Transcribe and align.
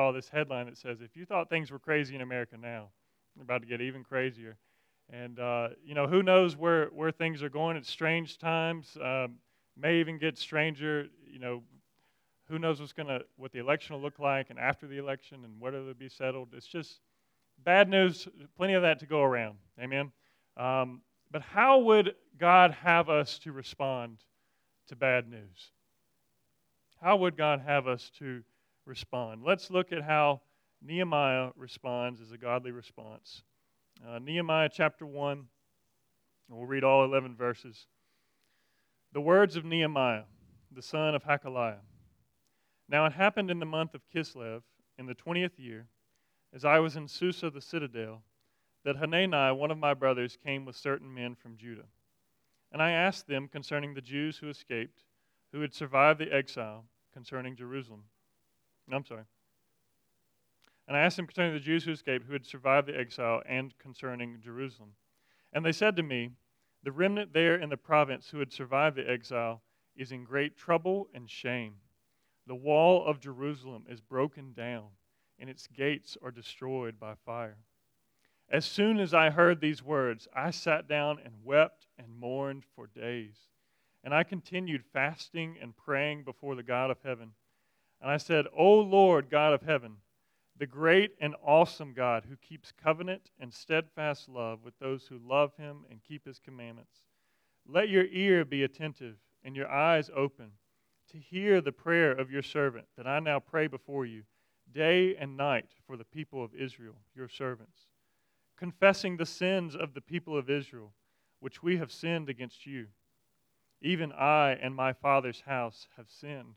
saw 0.00 0.12
this 0.12 0.30
headline 0.30 0.64
that 0.64 0.78
says, 0.78 1.02
If 1.02 1.14
you 1.14 1.26
thought 1.26 1.50
things 1.50 1.70
were 1.70 1.78
crazy 1.78 2.14
in 2.14 2.22
America 2.22 2.56
now, 2.56 2.88
they're 3.36 3.42
about 3.42 3.60
to 3.60 3.66
get 3.66 3.82
even 3.82 4.02
crazier. 4.02 4.56
And, 5.12 5.38
uh, 5.38 5.68
you 5.84 5.94
know, 5.94 6.06
who 6.06 6.22
knows 6.22 6.56
where, 6.56 6.86
where 6.86 7.10
things 7.10 7.42
are 7.42 7.50
going 7.50 7.76
at 7.76 7.84
strange 7.84 8.38
times. 8.38 8.96
Um, 9.02 9.34
may 9.76 10.00
even 10.00 10.18
get 10.18 10.38
stranger. 10.38 11.08
You 11.30 11.38
know, 11.38 11.62
who 12.48 12.58
knows 12.58 12.80
what's 12.80 12.94
gonna, 12.94 13.20
what 13.36 13.52
the 13.52 13.58
election 13.58 13.94
will 13.94 14.00
look 14.00 14.18
like 14.18 14.48
and 14.48 14.58
after 14.58 14.86
the 14.86 14.96
election 14.96 15.44
and 15.44 15.60
whether 15.60 15.78
it'll 15.78 15.92
be 15.92 16.08
settled. 16.08 16.48
It's 16.56 16.66
just 16.66 17.00
bad 17.62 17.88
news, 17.88 18.26
plenty 18.56 18.72
of 18.72 18.82
that 18.82 19.00
to 19.00 19.06
go 19.06 19.20
around. 19.20 19.58
Amen. 19.78 20.12
Um, 20.56 21.02
but 21.30 21.42
how 21.42 21.78
would 21.80 22.14
God 22.38 22.70
have 22.82 23.10
us 23.10 23.38
to 23.40 23.52
respond 23.52 24.16
to 24.88 24.96
bad 24.96 25.28
news? 25.28 25.72
How 27.02 27.16
would 27.16 27.36
God 27.36 27.62
have 27.66 27.86
us 27.86 28.10
to 28.18 28.42
respond? 28.90 29.42
Let's 29.46 29.70
look 29.70 29.92
at 29.92 30.02
how 30.02 30.40
Nehemiah 30.82 31.50
responds 31.56 32.20
as 32.20 32.32
a 32.32 32.36
godly 32.36 32.72
response. 32.72 33.44
Uh, 34.06 34.18
Nehemiah 34.18 34.68
chapter 34.70 35.06
1, 35.06 35.44
we'll 36.48 36.66
read 36.66 36.82
all 36.82 37.04
11 37.04 37.36
verses. 37.36 37.86
The 39.12 39.20
words 39.20 39.54
of 39.54 39.64
Nehemiah, 39.64 40.24
the 40.72 40.82
son 40.82 41.14
of 41.14 41.22
Hacaliah. 41.22 41.78
Now 42.88 43.06
it 43.06 43.12
happened 43.12 43.48
in 43.48 43.60
the 43.60 43.66
month 43.66 43.94
of 43.94 44.02
Kislev, 44.12 44.62
in 44.98 45.06
the 45.06 45.14
20th 45.14 45.56
year, 45.56 45.86
as 46.52 46.64
I 46.64 46.80
was 46.80 46.96
in 46.96 47.06
Susa 47.06 47.48
the 47.48 47.60
citadel, 47.60 48.22
that 48.84 48.96
Hanani, 48.96 49.56
one 49.56 49.70
of 49.70 49.78
my 49.78 49.94
brothers, 49.94 50.36
came 50.44 50.64
with 50.64 50.74
certain 50.74 51.14
men 51.14 51.36
from 51.36 51.56
Judah. 51.56 51.86
And 52.72 52.82
I 52.82 52.90
asked 52.90 53.28
them 53.28 53.46
concerning 53.46 53.94
the 53.94 54.00
Jews 54.00 54.38
who 54.38 54.48
escaped, 54.48 55.04
who 55.52 55.60
had 55.60 55.74
survived 55.74 56.18
the 56.18 56.32
exile, 56.34 56.86
concerning 57.12 57.54
Jerusalem. 57.54 58.02
I'm 58.94 59.04
sorry. 59.04 59.24
And 60.88 60.96
I 60.96 61.00
asked 61.00 61.16
them 61.16 61.26
concerning 61.26 61.54
the 61.54 61.60
Jews 61.60 61.84
who 61.84 61.92
escaped, 61.92 62.26
who 62.26 62.32
had 62.32 62.44
survived 62.44 62.88
the 62.88 62.98
exile, 62.98 63.42
and 63.46 63.76
concerning 63.78 64.40
Jerusalem. 64.42 64.90
And 65.52 65.64
they 65.64 65.72
said 65.72 65.96
to 65.96 66.02
me, 66.02 66.30
The 66.82 66.92
remnant 66.92 67.32
there 67.32 67.56
in 67.56 67.68
the 67.68 67.76
province 67.76 68.28
who 68.30 68.40
had 68.40 68.52
survived 68.52 68.96
the 68.96 69.08
exile 69.08 69.62
is 69.96 70.12
in 70.12 70.24
great 70.24 70.56
trouble 70.56 71.08
and 71.14 71.30
shame. 71.30 71.74
The 72.46 72.54
wall 72.54 73.04
of 73.04 73.20
Jerusalem 73.20 73.84
is 73.88 74.00
broken 74.00 74.52
down, 74.52 74.88
and 75.38 75.48
its 75.48 75.68
gates 75.68 76.16
are 76.22 76.32
destroyed 76.32 76.98
by 76.98 77.14
fire. 77.14 77.58
As 78.48 78.64
soon 78.64 78.98
as 78.98 79.14
I 79.14 79.30
heard 79.30 79.60
these 79.60 79.84
words, 79.84 80.26
I 80.34 80.50
sat 80.50 80.88
down 80.88 81.20
and 81.24 81.44
wept 81.44 81.86
and 81.96 82.12
mourned 82.12 82.64
for 82.74 82.88
days. 82.88 83.36
And 84.02 84.12
I 84.12 84.24
continued 84.24 84.84
fasting 84.92 85.56
and 85.62 85.76
praying 85.76 86.24
before 86.24 86.56
the 86.56 86.64
God 86.64 86.90
of 86.90 86.98
heaven. 87.04 87.32
And 88.00 88.10
I 88.10 88.16
said, 88.16 88.46
O 88.56 88.80
Lord, 88.80 89.30
God 89.30 89.52
of 89.52 89.62
heaven, 89.62 89.96
the 90.56 90.66
great 90.66 91.12
and 91.20 91.34
awesome 91.44 91.92
God 91.92 92.24
who 92.28 92.36
keeps 92.36 92.72
covenant 92.72 93.30
and 93.38 93.52
steadfast 93.52 94.28
love 94.28 94.60
with 94.64 94.78
those 94.78 95.06
who 95.06 95.18
love 95.18 95.52
him 95.56 95.84
and 95.90 96.02
keep 96.02 96.26
his 96.26 96.38
commandments, 96.38 97.00
let 97.66 97.88
your 97.88 98.04
ear 98.06 98.44
be 98.44 98.62
attentive 98.62 99.16
and 99.44 99.56
your 99.56 99.70
eyes 99.70 100.10
open 100.14 100.52
to 101.10 101.18
hear 101.18 101.60
the 101.60 101.72
prayer 101.72 102.12
of 102.12 102.30
your 102.30 102.42
servant 102.42 102.86
that 102.96 103.06
I 103.06 103.20
now 103.20 103.40
pray 103.40 103.66
before 103.66 104.06
you 104.06 104.22
day 104.72 105.16
and 105.16 105.36
night 105.36 105.66
for 105.86 105.96
the 105.96 106.04
people 106.04 106.44
of 106.44 106.54
Israel, 106.54 106.96
your 107.14 107.28
servants 107.28 107.88
confessing 108.60 109.16
the 109.16 109.26
sins 109.26 109.74
of 109.74 109.94
the 109.94 110.02
people 110.02 110.36
of 110.36 110.50
Israel, 110.50 110.92
which 111.40 111.62
we 111.62 111.78
have 111.78 111.90
sinned 111.90 112.28
against 112.28 112.66
you. 112.66 112.86
Even 113.80 114.12
I 114.12 114.50
and 114.50 114.74
my 114.74 114.92
father's 114.92 115.40
house 115.40 115.88
have 115.96 116.10
sinned. 116.10 116.56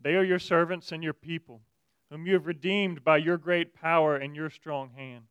They 0.00 0.14
are 0.14 0.24
your 0.24 0.38
servants 0.38 0.92
and 0.92 1.02
your 1.02 1.12
people, 1.12 1.60
whom 2.10 2.26
you 2.26 2.34
have 2.34 2.46
redeemed 2.46 3.02
by 3.02 3.18
your 3.18 3.38
great 3.38 3.74
power 3.74 4.16
and 4.16 4.36
your 4.36 4.50
strong 4.50 4.90
hand. 4.96 5.24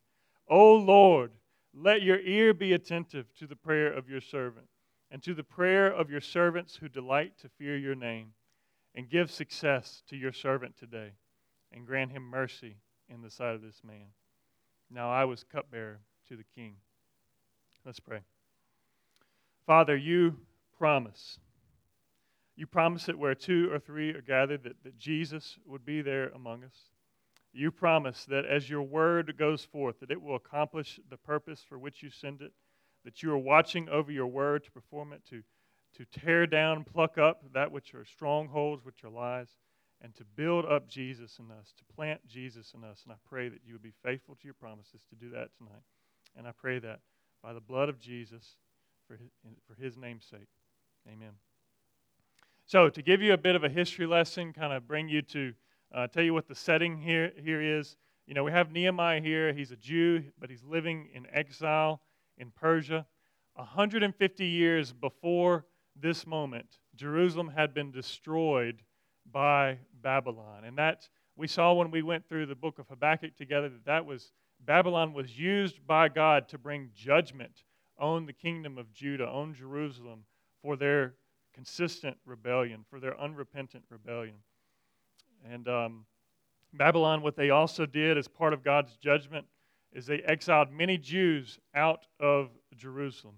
O 0.48 0.74
Lord, 0.74 1.32
let 1.74 2.02
your 2.02 2.20
ear 2.20 2.54
be 2.54 2.72
attentive 2.72 3.26
to 3.38 3.46
the 3.46 3.56
prayer 3.56 3.92
of 3.92 4.08
your 4.08 4.20
servant 4.20 4.66
and 5.10 5.22
to 5.22 5.34
the 5.34 5.44
prayer 5.44 5.86
of 5.86 6.10
your 6.10 6.20
servants 6.20 6.76
who 6.76 6.88
delight 6.88 7.38
to 7.38 7.48
fear 7.48 7.76
your 7.76 7.94
name, 7.94 8.32
and 8.94 9.08
give 9.08 9.30
success 9.30 10.02
to 10.08 10.16
your 10.16 10.32
servant 10.32 10.76
today, 10.76 11.12
and 11.72 11.86
grant 11.86 12.10
him 12.10 12.22
mercy 12.22 12.76
in 13.08 13.22
the 13.22 13.30
sight 13.30 13.54
of 13.54 13.62
this 13.62 13.82
man. 13.84 14.06
Now 14.90 15.10
I 15.10 15.24
was 15.24 15.44
cupbearer 15.44 16.00
to 16.28 16.36
the 16.36 16.44
king. 16.54 16.74
Let's 17.84 18.00
pray. 18.00 18.20
Father, 19.66 19.96
you 19.96 20.38
promise. 20.76 21.38
You 22.56 22.66
promise 22.66 23.04
that 23.04 23.18
where 23.18 23.34
two 23.34 23.70
or 23.72 23.78
three 23.78 24.10
are 24.10 24.22
gathered, 24.22 24.64
that, 24.64 24.82
that 24.82 24.98
Jesus 24.98 25.58
would 25.66 25.84
be 25.84 26.02
there 26.02 26.28
among 26.28 26.64
us. 26.64 26.76
You 27.52 27.70
promise 27.70 28.24
that 28.26 28.44
as 28.44 28.68
your 28.68 28.82
word 28.82 29.36
goes 29.38 29.64
forth, 29.64 30.00
that 30.00 30.10
it 30.10 30.20
will 30.20 30.36
accomplish 30.36 30.98
the 31.10 31.16
purpose 31.16 31.64
for 31.66 31.78
which 31.78 32.02
you 32.02 32.10
send 32.10 32.42
it, 32.42 32.52
that 33.04 33.22
you 33.22 33.30
are 33.32 33.38
watching 33.38 33.88
over 33.88 34.10
your 34.10 34.26
word 34.26 34.64
to 34.64 34.70
perform 34.70 35.12
it, 35.12 35.22
to, 35.30 35.42
to 35.96 36.20
tear 36.20 36.46
down, 36.46 36.84
pluck 36.84 37.18
up 37.18 37.42
that 37.52 37.72
which 37.72 37.94
are 37.94 38.04
strongholds, 38.04 38.84
which 38.84 39.04
are 39.04 39.10
lies 39.10 39.48
and 40.02 40.14
to 40.14 40.24
build 40.36 40.64
up 40.66 40.88
Jesus 40.88 41.38
in 41.38 41.50
us, 41.50 41.72
to 41.78 41.84
plant 41.94 42.20
Jesus 42.26 42.72
in 42.74 42.84
us. 42.84 43.02
And 43.04 43.12
I 43.12 43.16
pray 43.28 43.48
that 43.48 43.60
you 43.64 43.74
would 43.74 43.82
be 43.82 43.94
faithful 44.02 44.34
to 44.36 44.44
your 44.44 44.54
promises 44.54 45.00
to 45.08 45.16
do 45.16 45.30
that 45.30 45.48
tonight. 45.56 45.82
And 46.36 46.46
I 46.46 46.52
pray 46.52 46.78
that 46.80 47.00
by 47.42 47.52
the 47.52 47.60
blood 47.60 47.88
of 47.88 47.98
Jesus, 47.98 48.56
for 49.06 49.16
his, 49.16 49.30
for 49.66 49.80
his 49.80 49.96
name's 49.96 50.26
sake. 50.26 50.48
Amen. 51.08 51.32
So, 52.68 52.88
to 52.90 53.00
give 53.00 53.22
you 53.22 53.32
a 53.32 53.38
bit 53.38 53.54
of 53.54 53.62
a 53.62 53.68
history 53.68 54.06
lesson, 54.06 54.52
kind 54.52 54.72
of 54.72 54.88
bring 54.88 55.08
you 55.08 55.22
to 55.22 55.52
uh, 55.94 56.08
tell 56.08 56.24
you 56.24 56.34
what 56.34 56.48
the 56.48 56.54
setting 56.56 56.98
here, 56.98 57.30
here 57.40 57.62
is. 57.62 57.96
You 58.26 58.34
know, 58.34 58.42
we 58.42 58.50
have 58.50 58.72
Nehemiah 58.72 59.20
here. 59.20 59.52
He's 59.52 59.70
a 59.70 59.76
Jew, 59.76 60.24
but 60.40 60.50
he's 60.50 60.64
living 60.64 61.08
in 61.14 61.28
exile 61.32 62.00
in 62.38 62.50
Persia. 62.50 63.06
150 63.54 64.44
years 64.44 64.92
before 64.92 65.64
this 65.94 66.26
moment, 66.26 66.66
Jerusalem 66.96 67.52
had 67.56 67.72
been 67.72 67.92
destroyed 67.92 68.82
by 69.30 69.78
Babylon. 70.02 70.64
And 70.64 70.76
that 70.76 71.08
we 71.36 71.46
saw 71.46 71.72
when 71.72 71.92
we 71.92 72.02
went 72.02 72.28
through 72.28 72.46
the 72.46 72.56
book 72.56 72.80
of 72.80 72.88
Habakkuk 72.88 73.36
together 73.36 73.68
that 73.68 73.84
that 73.84 74.06
was 74.06 74.32
Babylon 74.58 75.12
was 75.12 75.38
used 75.38 75.86
by 75.86 76.08
God 76.08 76.48
to 76.48 76.58
bring 76.58 76.90
judgment 76.96 77.62
on 77.96 78.26
the 78.26 78.32
kingdom 78.32 78.76
of 78.76 78.92
Judah, 78.92 79.28
on 79.28 79.54
Jerusalem 79.54 80.24
for 80.62 80.74
their 80.74 81.14
consistent 81.56 82.16
rebellion, 82.26 82.84
for 82.88 83.00
their 83.00 83.18
unrepentant 83.20 83.82
rebellion. 83.90 84.36
And 85.50 85.66
um, 85.66 86.04
Babylon, 86.74 87.22
what 87.22 87.34
they 87.34 87.50
also 87.50 87.86
did 87.86 88.18
as 88.18 88.28
part 88.28 88.52
of 88.52 88.62
God's 88.62 88.96
judgment 88.98 89.46
is 89.92 90.04
they 90.04 90.20
exiled 90.20 90.70
many 90.70 90.98
Jews 90.98 91.58
out 91.74 92.06
of 92.20 92.50
Jerusalem. 92.76 93.36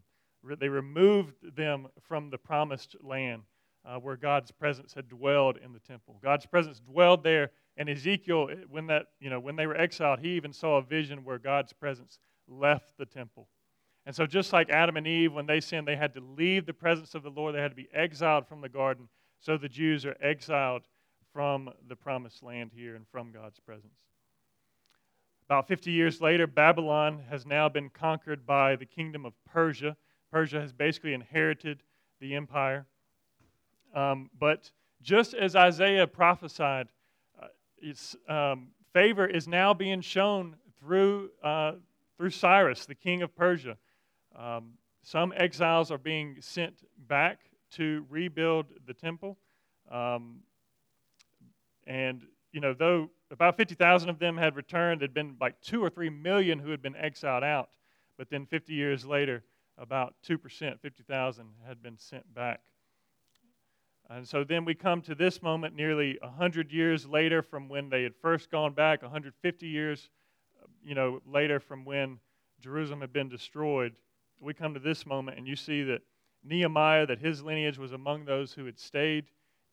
They 0.58 0.68
removed 0.68 1.34
them 1.56 1.86
from 2.02 2.30
the 2.30 2.38
promised 2.38 2.96
land 3.02 3.42
uh, 3.84 3.96
where 3.98 4.16
God's 4.16 4.50
presence 4.50 4.92
had 4.92 5.08
dwelled 5.08 5.58
in 5.64 5.72
the 5.72 5.78
temple. 5.78 6.18
God's 6.22 6.46
presence 6.46 6.80
dwelled 6.80 7.22
there, 7.22 7.50
and 7.76 7.88
Ezekiel, 7.88 8.48
when 8.68 8.86
that 8.88 9.06
you 9.20 9.30
know 9.30 9.40
when 9.40 9.56
they 9.56 9.66
were 9.66 9.76
exiled, 9.76 10.20
he 10.20 10.30
even 10.30 10.52
saw 10.52 10.78
a 10.78 10.82
vision 10.82 11.24
where 11.24 11.38
God's 11.38 11.72
presence 11.72 12.18
left 12.48 12.96
the 12.98 13.06
temple. 13.06 13.48
And 14.08 14.16
so, 14.16 14.24
just 14.24 14.54
like 14.54 14.70
Adam 14.70 14.96
and 14.96 15.06
Eve, 15.06 15.34
when 15.34 15.44
they 15.44 15.60
sinned, 15.60 15.86
they 15.86 15.94
had 15.94 16.14
to 16.14 16.20
leave 16.20 16.64
the 16.64 16.72
presence 16.72 17.14
of 17.14 17.22
the 17.22 17.28
Lord. 17.28 17.54
They 17.54 17.60
had 17.60 17.72
to 17.72 17.76
be 17.76 17.90
exiled 17.92 18.48
from 18.48 18.62
the 18.62 18.68
garden. 18.70 19.06
So 19.38 19.58
the 19.58 19.68
Jews 19.68 20.06
are 20.06 20.16
exiled 20.22 20.84
from 21.34 21.68
the 21.88 21.94
promised 21.94 22.42
land 22.42 22.70
here 22.74 22.96
and 22.96 23.06
from 23.12 23.32
God's 23.32 23.60
presence. 23.60 23.92
About 25.44 25.68
50 25.68 25.90
years 25.90 26.22
later, 26.22 26.46
Babylon 26.46 27.20
has 27.28 27.44
now 27.44 27.68
been 27.68 27.90
conquered 27.90 28.46
by 28.46 28.76
the 28.76 28.86
kingdom 28.86 29.26
of 29.26 29.34
Persia. 29.44 29.94
Persia 30.32 30.58
has 30.58 30.72
basically 30.72 31.12
inherited 31.12 31.82
the 32.18 32.34
empire. 32.34 32.86
Um, 33.94 34.30
but 34.40 34.70
just 35.02 35.34
as 35.34 35.54
Isaiah 35.54 36.06
prophesied, 36.06 36.88
uh, 37.38 37.48
its 37.76 38.16
um, 38.26 38.68
favor 38.94 39.26
is 39.26 39.46
now 39.46 39.74
being 39.74 40.00
shown 40.00 40.56
through, 40.80 41.28
uh, 41.42 41.72
through 42.16 42.30
Cyrus, 42.30 42.86
the 42.86 42.94
king 42.94 43.20
of 43.20 43.36
Persia. 43.36 43.76
Um, 44.38 44.74
some 45.02 45.32
exiles 45.36 45.90
are 45.90 45.98
being 45.98 46.36
sent 46.40 46.84
back 47.08 47.40
to 47.72 48.06
rebuild 48.08 48.66
the 48.86 48.94
temple. 48.94 49.36
Um, 49.90 50.40
and, 51.86 52.22
you 52.52 52.60
know, 52.60 52.74
though 52.74 53.10
about 53.30 53.56
50,000 53.56 54.08
of 54.08 54.18
them 54.18 54.36
had 54.36 54.56
returned. 54.56 55.00
There'd 55.00 55.12
been 55.12 55.36
like 55.40 55.60
two 55.60 55.82
or 55.82 55.90
three 55.90 56.10
million 56.10 56.58
who 56.58 56.70
had 56.70 56.80
been 56.80 56.96
exiled 56.96 57.44
out. 57.44 57.70
But 58.16 58.30
then 58.30 58.46
50 58.46 58.72
years 58.72 59.04
later, 59.04 59.44
about 59.76 60.14
2%, 60.26 60.80
50,000, 60.80 61.46
had 61.66 61.82
been 61.82 61.98
sent 61.98 62.34
back. 62.34 62.60
And 64.10 64.26
so 64.26 64.42
then 64.42 64.64
we 64.64 64.74
come 64.74 65.02
to 65.02 65.14
this 65.14 65.42
moment 65.42 65.76
nearly 65.76 66.18
100 66.22 66.72
years 66.72 67.06
later 67.06 67.42
from 67.42 67.68
when 67.68 67.90
they 67.90 68.02
had 68.02 68.14
first 68.16 68.50
gone 68.50 68.72
back, 68.72 69.02
150 69.02 69.66
years 69.66 70.08
you 70.82 70.94
know, 70.94 71.20
later 71.26 71.60
from 71.60 71.84
when 71.84 72.18
Jerusalem 72.60 73.00
had 73.00 73.12
been 73.12 73.28
destroyed. 73.28 73.94
We 74.40 74.54
come 74.54 74.74
to 74.74 74.80
this 74.80 75.06
moment 75.06 75.38
and 75.38 75.46
you 75.46 75.56
see 75.56 75.82
that 75.84 76.02
Nehemiah, 76.44 77.06
that 77.06 77.18
his 77.18 77.42
lineage 77.42 77.78
was 77.78 77.92
among 77.92 78.24
those 78.24 78.52
who 78.52 78.64
had 78.64 78.78
stayed 78.78 79.26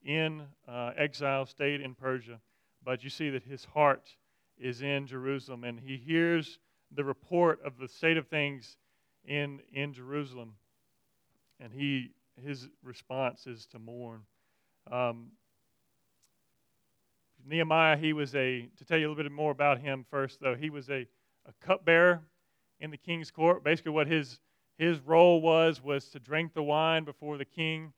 in 0.04 0.44
uh, 0.68 0.92
exile, 0.98 1.46
stayed 1.46 1.82
in 1.82 1.96
Persia. 1.96 2.40
But 2.84 3.04
you 3.04 3.10
see 3.10 3.30
that 3.30 3.44
his 3.44 3.66
heart 3.66 4.10
is 4.58 4.82
in 4.82 5.08
Jerusalem 5.08 5.64
and 5.64 5.80
he 5.80 5.98
hears 5.98 6.60
the 6.92 7.04
report 7.04 7.60
of 7.64 7.78
the 7.78 7.88
state 7.88 8.18
of 8.18 8.28
things 8.28 8.78
in, 9.26 9.60
in 9.74 9.94
Jerusalem. 9.94 10.54
And 11.60 11.72
he, 11.72 12.12
his 12.44 12.68
response 12.84 13.48
is 13.48 13.66
to 13.68 13.80
mourn. 13.80 14.22
Um, 14.92 15.32
Nehemiah, 17.48 17.98
he 17.98 18.14
was 18.14 18.34
a, 18.36 18.68
to 18.78 18.86
tell 18.86 18.98
you 18.98 19.08
a 19.08 19.10
little 19.10 19.24
bit 19.24 19.32
more 19.32 19.52
about 19.52 19.80
him 19.80 20.06
first, 20.10 20.40
though, 20.42 20.56
he 20.56 20.70
was 20.70 20.90
a, 20.90 21.08
a 21.48 21.54
cupbearer 21.62 22.22
in 22.80 22.92
the 22.92 22.98
king's 22.98 23.30
court. 23.30 23.64
Basically, 23.64 23.92
what 23.92 24.08
his, 24.08 24.40
his 24.78 25.00
role 25.02 25.42
was, 25.42 25.82
was 25.82 26.10
to 26.10 26.20
drink 26.20 26.54
the 26.54 26.64
wine 26.64 27.04
before 27.04 27.38
the 27.38 27.46
king 27.46 27.94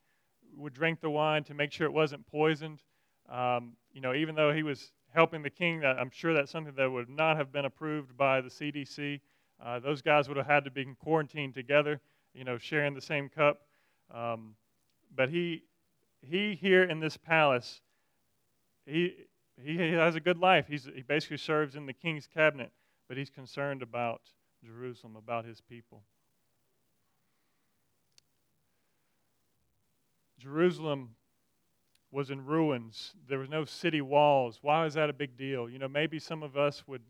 would 0.56 0.72
drink 0.72 1.00
the 1.00 1.10
wine 1.10 1.44
to 1.44 1.54
make 1.54 1.72
sure 1.72 1.86
it 1.86 1.92
wasn't 1.92 2.26
poisoned. 2.26 2.82
Um, 3.28 3.72
you 3.92 4.00
know, 4.00 4.14
even 4.14 4.34
though 4.34 4.52
he 4.52 4.62
was 4.62 4.92
helping 5.14 5.42
the 5.42 5.50
king, 5.50 5.84
I'm 5.84 6.10
sure 6.10 6.34
that's 6.34 6.50
something 6.50 6.74
that 6.76 6.90
would 6.90 7.08
not 7.08 7.36
have 7.36 7.52
been 7.52 7.64
approved 7.64 8.16
by 8.16 8.40
the 8.40 8.48
CDC. 8.48 9.20
Uh, 9.64 9.78
those 9.78 10.02
guys 10.02 10.28
would 10.28 10.36
have 10.36 10.46
had 10.46 10.64
to 10.64 10.70
be 10.70 10.84
quarantined 11.02 11.54
together, 11.54 12.00
you 12.34 12.44
know, 12.44 12.58
sharing 12.58 12.94
the 12.94 13.00
same 13.00 13.28
cup. 13.28 13.62
Um, 14.14 14.54
but 15.14 15.30
he, 15.30 15.64
he 16.20 16.54
here 16.54 16.84
in 16.84 17.00
this 17.00 17.16
palace, 17.16 17.80
he, 18.86 19.14
he 19.62 19.76
has 19.92 20.14
a 20.14 20.20
good 20.20 20.38
life. 20.38 20.66
He's, 20.68 20.88
he 20.94 21.02
basically 21.02 21.38
serves 21.38 21.74
in 21.74 21.86
the 21.86 21.92
king's 21.92 22.26
cabinet, 22.26 22.70
but 23.08 23.16
he's 23.16 23.30
concerned 23.30 23.82
about 23.82 24.20
Jerusalem, 24.64 25.16
about 25.16 25.44
his 25.44 25.60
people. 25.60 26.02
Jerusalem 30.38 31.10
was 32.10 32.30
in 32.30 32.44
ruins. 32.44 33.14
There 33.28 33.38
was 33.38 33.48
no 33.48 33.64
city 33.64 34.00
walls. 34.00 34.58
Why 34.62 34.86
is 34.86 34.94
that 34.94 35.10
a 35.10 35.12
big 35.12 35.36
deal? 35.36 35.68
You 35.68 35.78
know, 35.78 35.88
maybe 35.88 36.18
some 36.18 36.42
of 36.42 36.56
us 36.56 36.84
would 36.86 37.02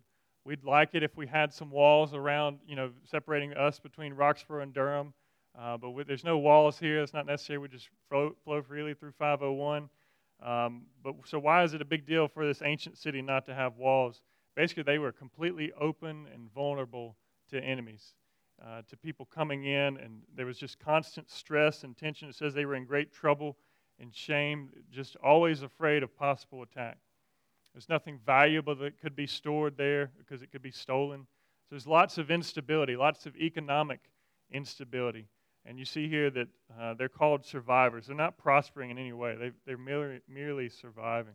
we'd 0.45 0.65
like 0.65 0.91
it 0.95 1.03
if 1.03 1.17
we 1.17 1.27
had 1.27 1.53
some 1.53 1.71
walls 1.71 2.15
around, 2.15 2.59
you 2.67 2.75
know, 2.75 2.91
separating 3.05 3.53
us 3.53 3.79
between 3.79 4.15
Roxboro 4.15 4.63
and 4.63 4.73
Durham. 4.73 5.13
Uh, 5.59 5.77
but 5.77 5.91
with, 5.91 6.07
there's 6.07 6.25
no 6.25 6.39
walls 6.39 6.79
here. 6.79 7.03
It's 7.03 7.13
not 7.13 7.27
necessary. 7.27 7.59
We 7.59 7.69
just 7.69 7.89
flow, 8.09 8.35
flow 8.45 8.63
freely 8.63 8.95
through 8.95 9.13
501. 9.19 9.91
Um, 10.43 10.83
but 11.03 11.15
so 11.27 11.39
why 11.39 11.65
is 11.65 11.75
it 11.75 11.83
a 11.83 11.85
big 11.85 12.07
deal 12.07 12.29
for 12.29 12.47
this 12.47 12.63
ancient 12.65 12.97
city 12.97 13.21
not 13.21 13.45
to 13.47 13.55
have 13.55 13.77
walls? 13.77 14.23
Basically, 14.57 14.85
they 14.85 14.99
were 14.99 15.13
completely 15.13 15.71
open 15.79 16.27
and 16.33 16.53
vulnerable 16.53 17.17
to 17.51 17.61
enemies, 17.61 18.15
uh, 18.64 18.82
to 18.88 18.96
people 18.96 19.26
coming 19.26 19.64
in, 19.64 19.96
and 19.99 20.22
there 20.34 20.46
was 20.46 20.58
just 20.58 20.78
constant 20.78 21.31
stress 21.31 21.84
and 21.84 21.96
tension. 21.96 22.28
It 22.28 22.34
says 22.34 22.55
they 22.55 22.64
were 22.64 22.75
in 22.75 22.84
great 22.84 23.12
trouble 23.12 23.56
and 24.00 24.14
shame, 24.14 24.70
just 24.90 25.16
always 25.16 25.62
afraid 25.62 26.02
of 26.02 26.16
possible 26.16 26.62
attack. 26.62 26.99
There's 27.72 27.88
nothing 27.88 28.19
valuable 28.25 28.75
that 28.76 29.00
could 29.00 29.14
be 29.14 29.26
stored 29.26 29.76
there 29.76 30.10
because 30.19 30.43
it 30.43 30.50
could 30.50 30.62
be 30.62 30.70
stolen. 30.70 31.20
So 31.20 31.66
there's 31.70 31.87
lots 31.87 32.19
of 32.19 32.31
instability, 32.31 32.96
lots 32.96 33.26
of 33.26 33.37
economic 33.37 34.00
instability. 34.50 35.28
And 35.64 35.78
you 35.78 35.84
see 35.84 36.08
here 36.08 36.31
that 36.31 36.49
uh, 36.81 36.94
they're 36.94 37.08
called 37.08 37.44
survivors. 37.44 38.06
They're 38.06 38.16
not 38.16 38.38
prospering 38.38 38.90
in 38.90 38.99
any 38.99 39.12
way, 39.12 39.37
they, 39.37 39.50
they're 39.66 39.76
merely, 39.76 40.20
merely 40.28 40.69
surviving. 40.69 41.34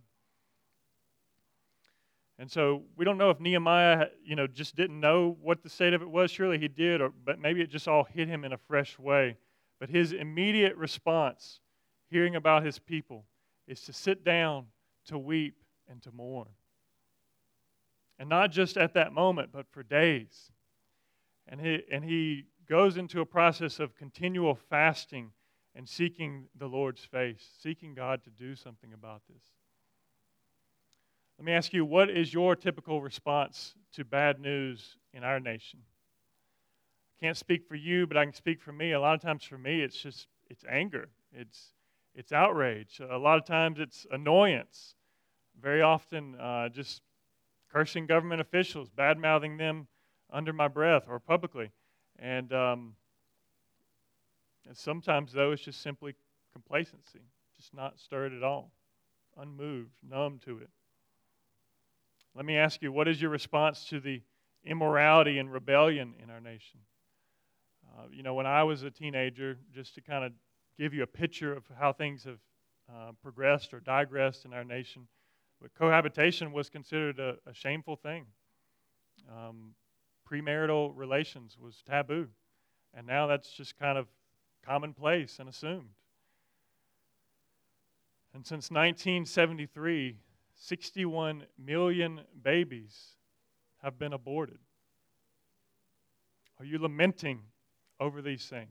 And 2.39 2.49
so 2.49 2.83
we 2.95 3.05
don't 3.05 3.17
know 3.17 3.29
if 3.29 3.39
Nehemiah, 3.39 4.07
you 4.23 4.35
know, 4.35 4.47
just 4.47 4.75
didn't 4.75 4.99
know 4.99 5.37
what 5.41 5.61
the 5.61 5.69
state 5.69 5.93
of 5.93 6.01
it 6.01 6.09
was. 6.09 6.31
Surely 6.31 6.57
he 6.57 6.67
did, 6.67 6.99
or, 6.99 7.11
but 7.23 7.39
maybe 7.39 7.61
it 7.61 7.69
just 7.69 7.87
all 7.87 8.03
hit 8.03 8.27
him 8.27 8.43
in 8.43 8.53
a 8.53 8.57
fresh 8.57 8.97
way. 8.97 9.37
But 9.79 9.89
his 9.89 10.13
immediate 10.13 10.75
response, 10.75 11.59
hearing 12.09 12.35
about 12.35 12.65
his 12.65 12.79
people, 12.79 13.25
is 13.67 13.81
to 13.81 13.93
sit 13.93 14.23
down, 14.23 14.65
to 15.05 15.17
weep, 15.17 15.57
and 15.87 16.01
to 16.03 16.11
mourn. 16.11 16.47
And 18.17 18.29
not 18.29 18.51
just 18.51 18.77
at 18.77 18.93
that 18.95 19.13
moment, 19.13 19.49
but 19.51 19.67
for 19.71 19.83
days. 19.83 20.51
And 21.47 21.61
he, 21.61 21.83
and 21.91 22.03
he 22.03 22.45
goes 22.67 22.97
into 22.97 23.21
a 23.21 23.25
process 23.25 23.79
of 23.79 23.95
continual 23.95 24.55
fasting 24.55 25.31
and 25.75 25.87
seeking 25.87 26.45
the 26.57 26.67
Lord's 26.67 27.03
face, 27.03 27.45
seeking 27.61 27.93
God 27.93 28.23
to 28.23 28.29
do 28.29 28.55
something 28.55 28.93
about 28.93 29.21
this. 29.27 29.43
Let 31.37 31.45
me 31.45 31.51
ask 31.53 31.73
you, 31.73 31.83
what 31.83 32.09
is 32.09 32.33
your 32.33 32.55
typical 32.55 33.01
response 33.01 33.73
to 33.93 34.05
bad 34.05 34.39
news 34.39 34.97
in 35.13 35.23
our 35.23 35.39
nation? 35.39 35.79
I 37.19 37.25
can't 37.25 37.37
speak 37.37 37.67
for 37.67 37.75
you, 37.75 38.05
but 38.05 38.17
I 38.17 38.23
can 38.25 38.33
speak 38.33 38.61
for 38.61 38.71
me. 38.71 38.91
A 38.91 38.99
lot 38.99 39.15
of 39.15 39.21
times 39.21 39.43
for 39.43 39.57
me, 39.57 39.81
it's 39.81 39.99
just 40.01 40.27
it's 40.49 40.63
anger. 40.69 41.09
It's 41.31 41.73
it's 42.15 42.31
outrage. 42.31 42.99
A 42.99 43.17
lot 43.17 43.39
of 43.39 43.45
times 43.45 43.79
it's 43.79 44.05
annoyance. 44.11 44.95
Very 45.59 45.81
often, 45.81 46.35
uh, 46.39 46.69
just 46.69 47.01
cursing 47.71 48.05
government 48.05 48.39
officials, 48.39 48.89
bad 48.89 49.17
mouthing 49.17 49.57
them 49.57 49.87
under 50.31 50.53
my 50.53 50.67
breath 50.67 51.05
or 51.07 51.19
publicly. 51.19 51.71
And, 52.19 52.53
um, 52.53 52.95
and 54.67 54.77
sometimes, 54.77 55.33
though, 55.33 55.51
it's 55.51 55.63
just 55.63 55.81
simply 55.81 56.13
complacency, 56.51 57.21
just 57.55 57.73
not 57.73 57.99
stirred 57.99 58.33
at 58.33 58.43
all, 58.43 58.71
unmoved, 59.37 59.91
numb 60.07 60.39
to 60.45 60.59
it. 60.59 60.69
Let 62.35 62.45
me 62.45 62.57
ask 62.57 62.81
you, 62.81 62.91
what 62.91 63.07
is 63.07 63.21
your 63.21 63.29
response 63.29 63.85
to 63.85 63.99
the 63.99 64.21
immorality 64.65 65.37
and 65.37 65.51
rebellion 65.51 66.15
in 66.21 66.29
our 66.29 66.41
nation? 66.41 66.79
Uh, 67.87 68.03
you 68.11 68.23
know, 68.23 68.33
when 68.33 68.47
I 68.47 68.63
was 68.63 68.83
a 68.83 68.89
teenager, 68.89 69.57
just 69.73 69.93
to 69.95 70.01
kind 70.01 70.25
of 70.25 70.31
give 70.79 70.93
you 70.93 71.03
a 71.03 71.07
picture 71.07 71.53
of 71.53 71.63
how 71.79 71.93
things 71.93 72.23
have 72.23 72.39
uh, 72.89 73.11
progressed 73.21 73.73
or 73.73 73.79
digressed 73.79 74.45
in 74.45 74.53
our 74.53 74.63
nation, 74.63 75.07
but 75.61 75.73
cohabitation 75.75 76.51
was 76.51 76.69
considered 76.69 77.19
a, 77.19 77.35
a 77.45 77.53
shameful 77.53 77.95
thing. 77.95 78.25
Um, 79.31 79.75
premarital 80.29 80.91
relations 80.95 81.57
was 81.59 81.83
taboo. 81.87 82.27
And 82.95 83.07
now 83.07 83.27
that's 83.27 83.51
just 83.51 83.77
kind 83.77 83.97
of 83.97 84.07
commonplace 84.65 85.37
and 85.39 85.49
assumed. 85.49 85.89
And 88.33 88.45
since 88.45 88.71
1973, 88.71 90.17
61 90.67 91.43
million 91.57 92.21
babies 92.41 93.15
have 93.81 93.99
been 93.99 94.13
aborted. 94.13 94.59
Are 96.59 96.65
you 96.65 96.77
lamenting 96.79 97.41
over 97.99 98.21
these 98.21 98.45
things? 98.45 98.69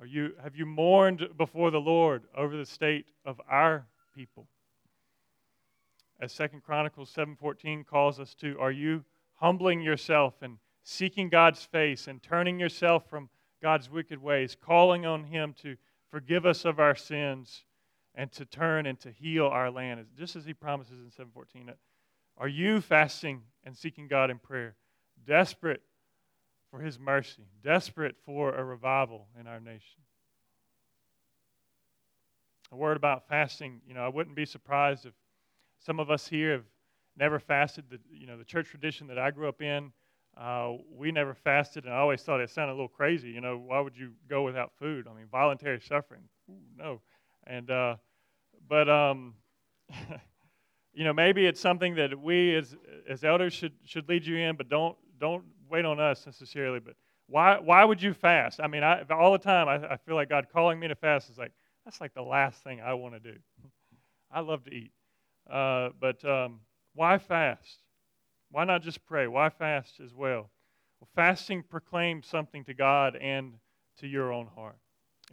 Are 0.00 0.06
you, 0.06 0.32
have 0.42 0.56
you 0.56 0.66
mourned 0.66 1.28
before 1.36 1.70
the 1.70 1.80
Lord 1.80 2.24
over 2.36 2.56
the 2.56 2.66
state 2.66 3.06
of 3.24 3.40
our 3.48 3.86
people? 4.14 4.46
as 6.20 6.32
Second 6.32 6.62
Chronicles 6.62 7.12
7:14 7.12 7.84
calls 7.84 8.18
us 8.18 8.34
to, 8.36 8.58
are 8.58 8.70
you 8.70 9.04
humbling 9.34 9.82
yourself 9.82 10.40
and 10.40 10.58
seeking 10.82 11.28
God's 11.28 11.64
face 11.64 12.08
and 12.08 12.22
turning 12.22 12.58
yourself 12.58 13.10
from 13.10 13.28
God's 13.60 13.90
wicked 13.90 14.22
ways, 14.22 14.56
calling 14.58 15.04
on 15.04 15.24
him 15.24 15.52
to 15.54 15.76
forgive 16.08 16.46
us 16.46 16.64
of 16.64 16.78
our 16.78 16.94
sins 16.94 17.64
and 18.14 18.30
to 18.32 18.44
turn 18.44 18.86
and 18.86 18.98
to 19.00 19.10
heal 19.10 19.46
our 19.46 19.70
land, 19.70 20.06
just 20.16 20.36
as 20.36 20.44
he 20.44 20.54
promises 20.54 21.00
in 21.00 21.10
7:14. 21.10 21.74
Are 22.36 22.48
you 22.48 22.80
fasting 22.80 23.42
and 23.64 23.76
seeking 23.76 24.08
God 24.08 24.30
in 24.30 24.38
prayer, 24.38 24.76
desperate 25.24 25.82
for 26.70 26.80
his 26.80 26.98
mercy, 26.98 27.46
desperate 27.62 28.16
for 28.24 28.54
a 28.54 28.64
revival 28.64 29.28
in 29.38 29.46
our 29.46 29.60
nation? 29.60 30.02
A 32.72 32.76
word 32.76 32.96
about 32.96 33.28
fasting, 33.28 33.80
you 33.86 33.94
know, 33.94 34.04
I 34.04 34.08
wouldn't 34.08 34.34
be 34.34 34.46
surprised 34.46 35.06
if 35.06 35.14
some 35.78 36.00
of 36.00 36.10
us 36.10 36.26
here 36.26 36.52
have 36.52 36.64
never 37.16 37.38
fasted. 37.38 37.84
The, 37.90 38.00
you 38.10 38.26
know, 38.26 38.36
the 38.36 38.44
church 38.44 38.68
tradition 38.68 39.06
that 39.08 39.18
I 39.18 39.30
grew 39.30 39.48
up 39.48 39.62
in, 39.62 39.92
uh, 40.36 40.72
we 40.90 41.12
never 41.12 41.34
fasted, 41.34 41.84
and 41.84 41.94
I 41.94 41.98
always 41.98 42.22
thought 42.22 42.40
it 42.40 42.50
sounded 42.50 42.72
a 42.72 42.74
little 42.74 42.88
crazy. 42.88 43.30
You 43.30 43.40
know, 43.40 43.56
why 43.58 43.78
would 43.80 43.96
you 43.96 44.12
go 44.28 44.42
without 44.42 44.72
food? 44.76 45.06
I 45.08 45.14
mean, 45.14 45.26
voluntary 45.30 45.80
suffering. 45.80 46.22
Ooh, 46.50 46.58
no. 46.76 47.00
And, 47.46 47.70
uh, 47.70 47.96
but, 48.68 48.88
um, 48.88 49.34
you 50.92 51.04
know, 51.04 51.12
maybe 51.12 51.46
it's 51.46 51.60
something 51.60 51.94
that 51.96 52.18
we 52.18 52.54
as, 52.54 52.76
as 53.08 53.24
elders 53.24 53.52
should, 53.52 53.72
should 53.84 54.08
lead 54.08 54.24
you 54.24 54.36
in, 54.36 54.56
but 54.56 54.68
don't, 54.68 54.96
don't 55.18 55.44
wait 55.68 55.84
on 55.84 56.00
us 56.00 56.26
necessarily. 56.26 56.80
But 56.80 56.94
why, 57.26 57.58
why 57.58 57.84
would 57.84 58.02
you 58.02 58.14
fast? 58.14 58.60
I 58.60 58.66
mean, 58.66 58.82
I, 58.82 59.02
all 59.10 59.32
the 59.32 59.38
time 59.38 59.68
I, 59.68 59.94
I 59.94 59.96
feel 59.96 60.14
like 60.14 60.28
God 60.28 60.46
calling 60.52 60.78
me 60.78 60.88
to 60.88 60.94
fast 60.94 61.30
is 61.30 61.38
like, 61.38 61.52
that's 61.84 62.00
like 62.00 62.14
the 62.14 62.22
last 62.22 62.62
thing 62.62 62.80
I 62.80 62.94
want 62.94 63.14
to 63.14 63.20
do. 63.20 63.38
I 64.30 64.40
love 64.40 64.64
to 64.64 64.70
eat. 64.72 64.92
Uh, 65.50 65.90
but 66.00 66.24
um, 66.24 66.60
why 66.94 67.18
fast? 67.18 67.78
Why 68.50 68.64
not 68.64 68.82
just 68.82 69.04
pray? 69.04 69.26
Why 69.26 69.50
fast 69.50 70.00
as 70.00 70.14
well? 70.14 70.50
Well, 71.00 71.08
fasting 71.14 71.64
proclaims 71.68 72.26
something 72.26 72.64
to 72.64 72.74
God 72.74 73.16
and 73.16 73.54
to 73.98 74.06
your 74.06 74.32
own 74.32 74.46
heart. 74.46 74.78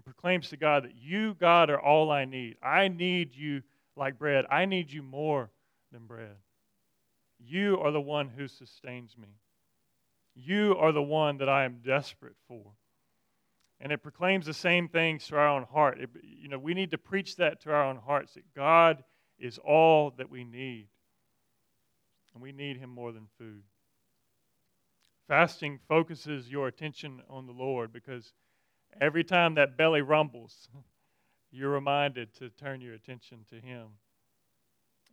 Proclaims 0.03 0.49
to 0.49 0.57
God 0.57 0.83
that 0.83 0.95
you, 0.95 1.35
God, 1.35 1.69
are 1.69 1.79
all 1.79 2.11
I 2.11 2.25
need. 2.25 2.57
I 2.61 2.87
need 2.87 3.35
you 3.35 3.61
like 3.95 4.17
bread. 4.17 4.45
I 4.49 4.65
need 4.65 4.91
you 4.91 5.03
more 5.03 5.49
than 5.91 6.05
bread. 6.05 6.35
You 7.39 7.79
are 7.79 7.91
the 7.91 8.01
one 8.01 8.29
who 8.29 8.47
sustains 8.47 9.15
me. 9.17 9.27
You 10.35 10.75
are 10.77 10.91
the 10.91 11.01
one 11.01 11.37
that 11.37 11.49
I 11.49 11.65
am 11.65 11.79
desperate 11.83 12.35
for. 12.47 12.63
And 13.79 13.91
it 13.91 14.03
proclaims 14.03 14.45
the 14.45 14.53
same 14.53 14.87
things 14.87 15.25
to 15.27 15.35
our 15.35 15.47
own 15.47 15.63
heart. 15.63 15.99
It, 15.99 16.09
you 16.23 16.47
know, 16.47 16.59
we 16.59 16.73
need 16.73 16.91
to 16.91 16.97
preach 16.97 17.35
that 17.37 17.61
to 17.61 17.71
our 17.71 17.83
own 17.83 17.97
hearts 17.97 18.35
that 18.35 18.53
God 18.55 19.03
is 19.39 19.57
all 19.57 20.11
that 20.17 20.29
we 20.29 20.43
need. 20.43 20.87
And 22.33 22.43
we 22.43 22.51
need 22.51 22.77
Him 22.77 22.91
more 22.91 23.11
than 23.11 23.27
food. 23.37 23.63
Fasting 25.27 25.79
focuses 25.87 26.49
your 26.49 26.67
attention 26.67 27.21
on 27.29 27.47
the 27.47 27.53
Lord 27.53 27.91
because 27.91 28.33
every 28.99 29.23
time 29.23 29.55
that 29.55 29.77
belly 29.77 30.01
rumbles, 30.01 30.67
you're 31.51 31.69
reminded 31.69 32.33
to 32.35 32.49
turn 32.49 32.81
your 32.81 32.93
attention 32.93 33.45
to 33.49 33.55
Him. 33.55 33.87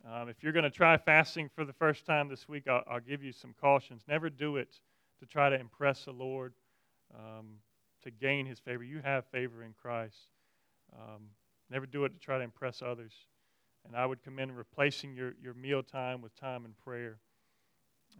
Um, 0.09 0.29
if 0.29 0.41
you're 0.41 0.53
going 0.53 0.63
to 0.63 0.69
try 0.69 0.97
fasting 0.97 1.49
for 1.53 1.65
the 1.65 1.73
first 1.73 2.05
time 2.05 2.29
this 2.29 2.47
week, 2.47 2.67
I'll, 2.67 2.83
I'll, 2.89 2.99
give 3.01 3.21
you 3.21 3.33
some 3.33 3.53
cautions. 3.59 4.03
Never 4.07 4.29
do 4.29 4.55
it 4.55 4.79
to 5.19 5.25
try 5.25 5.49
to 5.49 5.59
impress 5.59 6.05
the 6.05 6.11
Lord, 6.11 6.53
um, 7.13 7.57
to 8.03 8.11
gain 8.11 8.45
His 8.45 8.59
favor. 8.59 8.83
You 8.83 9.01
have 9.03 9.25
favor 9.25 9.63
in 9.63 9.73
Christ. 9.73 10.17
Um, 10.93 11.27
never 11.69 11.85
do 11.85 12.05
it 12.05 12.13
to 12.13 12.19
try 12.19 12.37
to 12.37 12.43
impress 12.43 12.81
others. 12.81 13.13
And 13.85 13.95
I 13.95 14.05
would 14.05 14.23
commend 14.23 14.57
replacing 14.57 15.13
your, 15.15 15.33
your 15.41 15.53
meal 15.53 15.83
time 15.83 16.21
with 16.21 16.35
time 16.39 16.63
in 16.65 16.71
prayer. 16.83 17.17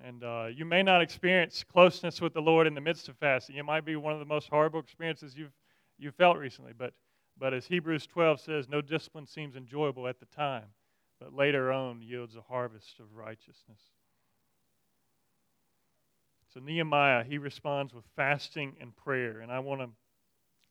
And 0.04 0.24
uh, 0.24 0.48
you 0.54 0.66
may 0.66 0.84
not 0.84 1.02
experience 1.02 1.64
closeness 1.64 2.22
with 2.22 2.34
the 2.34 2.42
Lord 2.42 2.68
in 2.68 2.74
the 2.74 2.82
midst 2.82 3.10
of 3.10 3.18
fasting. 3.18 3.58
It 3.58 3.66
might 3.66 3.86
be 3.86 3.96
one 3.96 4.14
of 4.14 4.20
the 4.20 4.26
most 4.26 4.50
horrible 4.50 4.80
experiences 4.80 5.36
you've, 5.36 5.54
you've 5.98 6.16
felt 6.16 6.38
recently. 6.38 6.74
But, 6.78 6.94
but 7.38 7.54
as 7.54 7.66
Hebrews 7.66 8.08
12 8.08 8.40
says, 8.40 8.70
no 8.70 8.82
discipline 8.82 9.28
seems 9.28 9.56
enjoyable 9.56 10.08
at 10.08 10.20
the 10.20 10.26
time 10.28 10.66
but 11.20 11.34
later 11.34 11.72
on 11.72 12.02
yields 12.02 12.36
a 12.36 12.42
harvest 12.42 13.00
of 13.00 13.14
righteousness. 13.14 13.82
So, 16.54 16.60
Nehemiah, 16.60 17.24
he 17.24 17.38
responds 17.38 17.94
with 17.94 18.06
fasting 18.16 18.76
and 18.82 18.96
prayer. 18.96 19.42
And 19.42 19.52
I 19.52 19.60
want 19.60 19.82
to 19.82 19.90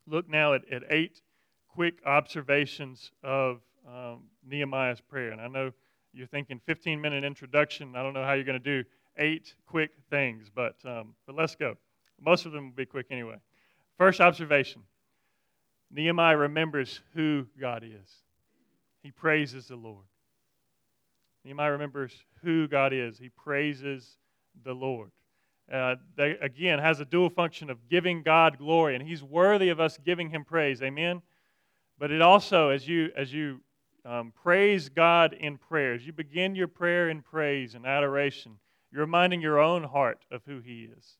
look 0.06 0.28
now 0.28 0.54
at, 0.54 0.62
at 0.72 0.82
eight 0.90 1.20
quick 1.68 2.00
observations 2.04 3.12
of 3.22 3.60
um, 3.86 4.24
Nehemiah's 4.44 5.00
prayer. 5.00 5.30
And 5.30 5.40
I 5.40 5.46
know 5.46 5.70
you're 6.12 6.26
thinking 6.26 6.60
15 6.66 7.00
minute 7.00 7.22
introduction. 7.22 7.94
I 7.94 8.02
don't 8.02 8.14
know 8.14 8.24
how 8.24 8.32
you're 8.32 8.44
going 8.44 8.60
to 8.60 8.82
do 8.82 8.88
eight 9.18 9.54
quick 9.66 9.90
things, 10.10 10.50
but, 10.54 10.76
um, 10.84 11.14
but 11.26 11.36
let's 11.36 11.54
go. 11.54 11.76
Most 12.20 12.46
of 12.46 12.52
them 12.52 12.66
will 12.66 12.76
be 12.76 12.86
quick 12.86 13.06
anyway. 13.10 13.36
First 13.96 14.20
observation 14.20 14.82
Nehemiah 15.90 16.36
remembers 16.36 17.00
who 17.14 17.46
God 17.58 17.82
is, 17.82 18.22
he 19.02 19.10
praises 19.10 19.68
the 19.68 19.76
Lord. 19.76 20.04
Nehemiah 21.44 21.72
remembers 21.72 22.12
who 22.42 22.68
God 22.68 22.92
is. 22.92 23.18
He 23.18 23.30
praises 23.30 24.18
the 24.64 24.74
Lord. 24.74 25.10
Uh, 25.72 25.96
again, 26.18 26.78
has 26.78 27.00
a 27.00 27.04
dual 27.04 27.30
function 27.30 27.70
of 27.70 27.88
giving 27.88 28.22
God 28.22 28.58
glory, 28.58 28.94
and 28.94 29.06
He's 29.06 29.22
worthy 29.22 29.68
of 29.68 29.80
us 29.80 29.98
giving 30.04 30.30
Him 30.30 30.44
praise. 30.44 30.82
Amen. 30.82 31.22
But 31.98 32.10
it 32.10 32.22
also, 32.22 32.70
as 32.70 32.88
you 32.88 33.10
as 33.16 33.32
you 33.32 33.60
um, 34.04 34.32
praise 34.42 34.88
God 34.88 35.34
in 35.34 35.58
prayer, 35.58 35.94
as 35.94 36.06
you 36.06 36.12
begin 36.12 36.54
your 36.54 36.68
prayer 36.68 37.10
in 37.10 37.20
praise 37.22 37.74
and 37.74 37.84
adoration, 37.84 38.58
you're 38.90 39.02
reminding 39.02 39.40
your 39.40 39.58
own 39.58 39.84
heart 39.84 40.24
of 40.30 40.42
who 40.46 40.60
He 40.60 40.88
is. 40.96 41.16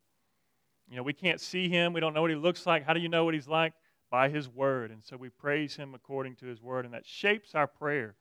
You 0.89 0.97
know, 0.97 1.03
we 1.03 1.13
can't 1.13 1.41
see 1.41 1.69
Him. 1.69 1.93
We 1.93 2.01
don't 2.01 2.15
know 2.15 2.23
what 2.23 2.31
He 2.31 2.37
looks 2.37 2.67
like. 2.67 2.85
How 2.85 2.93
do 2.93 3.01
you 3.01 3.09
know 3.09 3.25
what 3.25 3.35
He's 3.35 3.49
like? 3.49 3.75
By 4.11 4.29
His 4.29 4.49
Word. 4.49 4.91
And 4.91 5.05
so 5.05 5.17
we 5.17 5.29
praise 5.29 5.77
Him 5.77 5.95
according 5.95 6.37
to 6.37 6.47
His 6.47 6.63
Word, 6.63 6.85
and 6.85 6.95
that 6.95 7.07
shapes 7.07 7.55
our 7.55 7.67
prayer. 7.67 8.15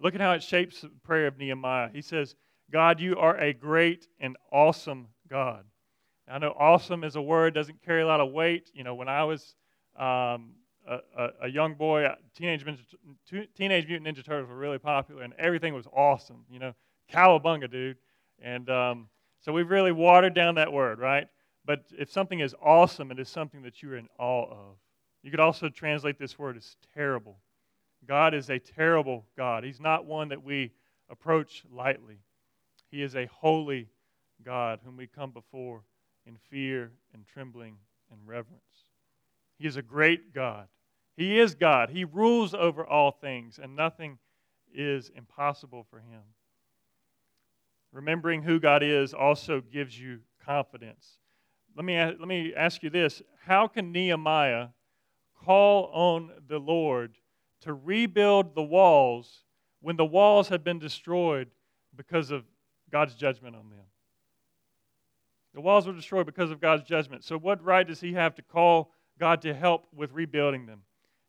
Look 0.00 0.14
at 0.14 0.20
how 0.20 0.32
it 0.32 0.42
shapes 0.42 0.80
the 0.80 0.90
prayer 1.02 1.26
of 1.26 1.38
Nehemiah. 1.38 1.90
He 1.92 2.02
says, 2.02 2.34
God, 2.70 3.00
you 3.00 3.16
are 3.16 3.36
a 3.38 3.52
great 3.52 4.06
and 4.20 4.36
awesome 4.52 5.08
God. 5.28 5.64
I 6.30 6.38
know 6.38 6.54
awesome 6.58 7.04
is 7.04 7.16
a 7.16 7.22
word, 7.22 7.54
doesn't 7.54 7.82
carry 7.82 8.02
a 8.02 8.06
lot 8.06 8.20
of 8.20 8.32
weight. 8.32 8.70
You 8.74 8.84
know, 8.84 8.94
when 8.94 9.08
I 9.08 9.24
was 9.24 9.54
um, 9.98 10.50
a, 10.86 11.28
a, 11.42 11.48
young 11.48 11.74
boy, 11.74 12.04
uh, 12.04 12.16
Teenage, 12.36 12.64
Teenage 13.56 13.86
Mutant 13.86 14.16
Ninja 14.16 14.24
Turtles 14.24 14.48
were 14.48 14.56
really 14.56 14.78
popular, 14.78 15.22
and 15.22 15.32
everything 15.38 15.74
was 15.74 15.86
awesome. 15.92 16.44
You 16.50 16.58
know, 16.58 16.72
cowabunga, 17.12 17.70
dude. 17.70 17.96
And 18.42 18.68
um, 18.70 19.08
so 19.40 19.52
we've 19.52 19.70
really 19.70 19.92
watered 19.92 20.34
down 20.34 20.56
that 20.56 20.72
word, 20.72 20.98
right? 20.98 21.26
But 21.64 21.84
if 21.98 22.10
something 22.10 22.40
is 22.40 22.54
awesome, 22.62 23.10
it 23.10 23.18
is 23.18 23.28
something 23.28 23.62
that 23.62 23.82
you're 23.82 23.96
in 23.96 24.08
awe 24.18 24.50
of. 24.50 24.76
You 25.22 25.30
could 25.30 25.40
also 25.40 25.68
translate 25.68 26.18
this 26.18 26.38
word 26.38 26.56
as 26.56 26.76
terrible. 26.94 27.38
God 28.06 28.34
is 28.34 28.48
a 28.48 28.58
terrible 28.58 29.26
God. 29.36 29.64
He's 29.64 29.80
not 29.80 30.06
one 30.06 30.28
that 30.28 30.42
we 30.42 30.72
approach 31.10 31.64
lightly. 31.70 32.18
He 32.90 33.02
is 33.02 33.16
a 33.16 33.26
holy 33.26 33.88
God 34.44 34.80
whom 34.84 34.96
we 34.96 35.06
come 35.06 35.30
before 35.30 35.82
in 36.26 36.36
fear 36.50 36.92
and 37.12 37.26
trembling 37.26 37.76
and 38.10 38.20
reverence. 38.26 38.62
He 39.58 39.66
is 39.66 39.76
a 39.76 39.82
great 39.82 40.32
God. 40.32 40.68
He 41.16 41.38
is 41.38 41.54
God. 41.54 41.90
He 41.90 42.04
rules 42.04 42.54
over 42.54 42.86
all 42.86 43.10
things, 43.10 43.58
and 43.60 43.74
nothing 43.74 44.18
is 44.72 45.10
impossible 45.16 45.84
for 45.90 45.98
him. 45.98 46.22
Remembering 47.92 48.42
who 48.42 48.60
God 48.60 48.82
is 48.82 49.14
also 49.14 49.60
gives 49.60 49.98
you 49.98 50.20
confidence. 50.44 51.18
Let 51.74 51.84
me, 51.84 51.96
let 51.98 52.28
me 52.28 52.52
ask 52.54 52.82
you 52.82 52.90
this 52.90 53.22
How 53.44 53.66
can 53.66 53.92
Nehemiah 53.92 54.68
call 55.44 55.90
on 55.92 56.30
the 56.48 56.58
Lord 56.58 57.16
to 57.62 57.72
rebuild 57.72 58.54
the 58.54 58.62
walls 58.62 59.44
when 59.80 59.96
the 59.96 60.04
walls 60.04 60.48
had 60.48 60.64
been 60.64 60.78
destroyed 60.78 61.48
because 61.96 62.30
of 62.30 62.44
God's 62.90 63.14
judgment 63.14 63.54
on 63.54 63.68
them. 63.70 63.84
The 65.54 65.60
walls 65.60 65.86
were 65.86 65.92
destroyed 65.92 66.26
because 66.26 66.50
of 66.50 66.60
God's 66.60 66.84
judgment. 66.84 67.24
So, 67.24 67.36
what 67.36 67.62
right 67.64 67.86
does 67.86 68.00
he 68.00 68.12
have 68.14 68.34
to 68.36 68.42
call 68.42 68.92
God 69.18 69.42
to 69.42 69.54
help 69.54 69.88
with 69.94 70.12
rebuilding 70.12 70.66
them? 70.66 70.82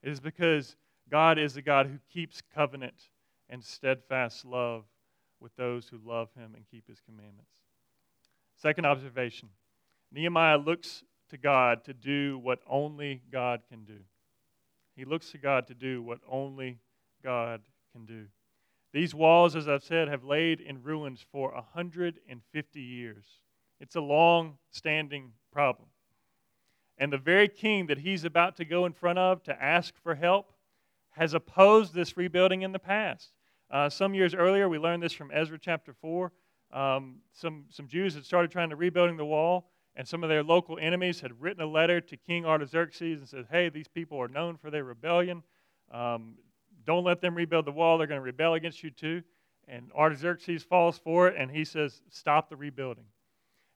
It 0.03 0.11
is 0.11 0.19
because 0.19 0.75
God 1.09 1.39
is 1.39 1.53
the 1.53 1.61
God 1.61 1.87
who 1.87 1.97
keeps 2.13 2.41
covenant 2.53 3.09
and 3.49 3.63
steadfast 3.63 4.45
love 4.45 4.85
with 5.39 5.55
those 5.55 5.87
who 5.87 5.99
love 6.03 6.29
him 6.35 6.53
and 6.55 6.65
keep 6.69 6.87
his 6.87 6.99
commandments. 6.99 7.51
Second 8.55 8.85
observation 8.85 9.49
Nehemiah 10.11 10.57
looks 10.57 11.03
to 11.29 11.37
God 11.37 11.83
to 11.85 11.93
do 11.93 12.39
what 12.39 12.59
only 12.67 13.21
God 13.31 13.61
can 13.69 13.83
do. 13.83 13.99
He 14.95 15.05
looks 15.05 15.31
to 15.31 15.37
God 15.37 15.67
to 15.67 15.73
do 15.73 16.01
what 16.01 16.19
only 16.27 16.79
God 17.23 17.61
can 17.93 18.05
do. 18.05 18.25
These 18.91 19.13
walls, 19.13 19.55
as 19.55 19.67
I've 19.67 19.83
said, 19.83 20.07
have 20.07 20.23
laid 20.23 20.59
in 20.59 20.81
ruins 20.81 21.23
for 21.31 21.53
150 21.53 22.81
years. 22.81 23.25
It's 23.79 23.95
a 23.95 24.01
long 24.01 24.57
standing 24.71 25.33
problem. 25.53 25.89
And 26.97 27.13
the 27.13 27.17
very 27.17 27.47
king 27.47 27.87
that 27.87 27.99
he's 27.99 28.25
about 28.25 28.57
to 28.57 28.65
go 28.65 28.85
in 28.85 28.93
front 28.93 29.19
of 29.19 29.43
to 29.43 29.63
ask 29.63 29.93
for 30.01 30.15
help 30.15 30.51
has 31.11 31.33
opposed 31.33 31.93
this 31.93 32.17
rebuilding 32.17 32.63
in 32.63 32.71
the 32.71 32.79
past. 32.79 33.31
Uh, 33.71 33.87
some 33.87 34.15
years 34.15 34.33
earlier, 34.33 34.67
we 34.67 34.79
learned 34.79 35.03
this 35.03 35.13
from 35.13 35.29
Ezra 35.31 35.59
chapter 35.59 35.93
4. 35.93 36.31
Um, 36.71 37.17
some, 37.33 37.65
some 37.69 37.87
Jews 37.87 38.15
had 38.15 38.25
started 38.25 38.51
trying 38.51 38.71
to 38.71 38.75
rebuilding 38.75 39.17
the 39.17 39.25
wall, 39.25 39.69
and 39.95 40.07
some 40.07 40.23
of 40.23 40.29
their 40.29 40.43
local 40.43 40.79
enemies 40.79 41.19
had 41.19 41.39
written 41.39 41.61
a 41.61 41.67
letter 41.67 42.01
to 42.01 42.17
King 42.17 42.45
Artaxerxes 42.45 43.19
and 43.19 43.29
said, 43.29 43.45
Hey, 43.51 43.69
these 43.69 43.87
people 43.87 44.19
are 44.19 44.27
known 44.27 44.57
for 44.57 44.71
their 44.71 44.83
rebellion. 44.83 45.43
Um, 45.91 46.35
don't 46.83 47.03
let 47.03 47.21
them 47.21 47.35
rebuild 47.35 47.65
the 47.65 47.71
wall. 47.71 47.97
They're 47.97 48.07
going 48.07 48.19
to 48.19 48.25
rebel 48.25 48.55
against 48.55 48.81
you 48.83 48.89
too. 48.89 49.21
And 49.67 49.91
Artaxerxes 49.95 50.63
falls 50.63 50.97
for 50.97 51.27
it, 51.27 51.35
and 51.37 51.51
he 51.51 51.63
says, 51.63 52.01
Stop 52.09 52.49
the 52.49 52.55
rebuilding. 52.55 53.05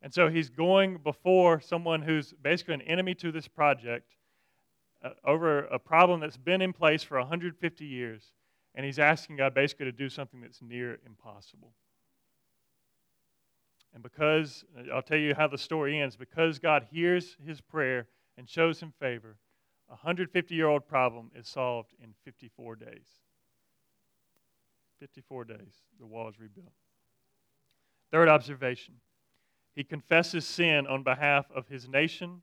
And 0.01 0.13
so 0.13 0.27
he's 0.27 0.49
going 0.49 0.97
before 0.97 1.61
someone 1.61 2.01
who's 2.01 2.33
basically 2.41 2.73
an 2.73 2.81
enemy 2.81 3.13
to 3.15 3.31
this 3.31 3.47
project 3.47 4.15
uh, 5.03 5.11
over 5.23 5.59
a 5.65 5.77
problem 5.79 6.19
that's 6.19 6.37
been 6.37 6.61
in 6.61 6.73
place 6.73 7.03
for 7.03 7.19
150 7.19 7.85
years. 7.85 8.33
And 8.75 8.85
he's 8.85 8.99
asking 8.99 9.37
God 9.37 9.53
basically 9.53 9.85
to 9.85 9.91
do 9.91 10.09
something 10.09 10.41
that's 10.41 10.61
near 10.61 10.99
impossible. 11.05 11.73
And 13.93 14.01
because, 14.01 14.65
I'll 14.91 15.03
tell 15.03 15.19
you 15.19 15.35
how 15.35 15.47
the 15.47 15.57
story 15.57 15.99
ends, 15.99 16.15
because 16.15 16.57
God 16.57 16.87
hears 16.89 17.37
his 17.45 17.61
prayer 17.61 18.07
and 18.37 18.49
shows 18.49 18.79
him 18.79 18.91
favor, 18.99 19.37
a 19.87 19.93
150 19.93 20.55
year 20.55 20.67
old 20.67 20.87
problem 20.87 21.29
is 21.35 21.47
solved 21.47 21.93
in 22.01 22.13
54 22.25 22.75
days. 22.77 23.07
54 24.99 25.45
days, 25.45 25.83
the 25.99 26.05
wall 26.05 26.27
is 26.29 26.39
rebuilt. 26.39 26.73
Third 28.11 28.29
observation 28.29 28.95
he 29.75 29.83
confesses 29.83 30.45
sin 30.45 30.85
on 30.85 31.03
behalf 31.03 31.47
of 31.53 31.67
his 31.67 31.87
nation, 31.87 32.41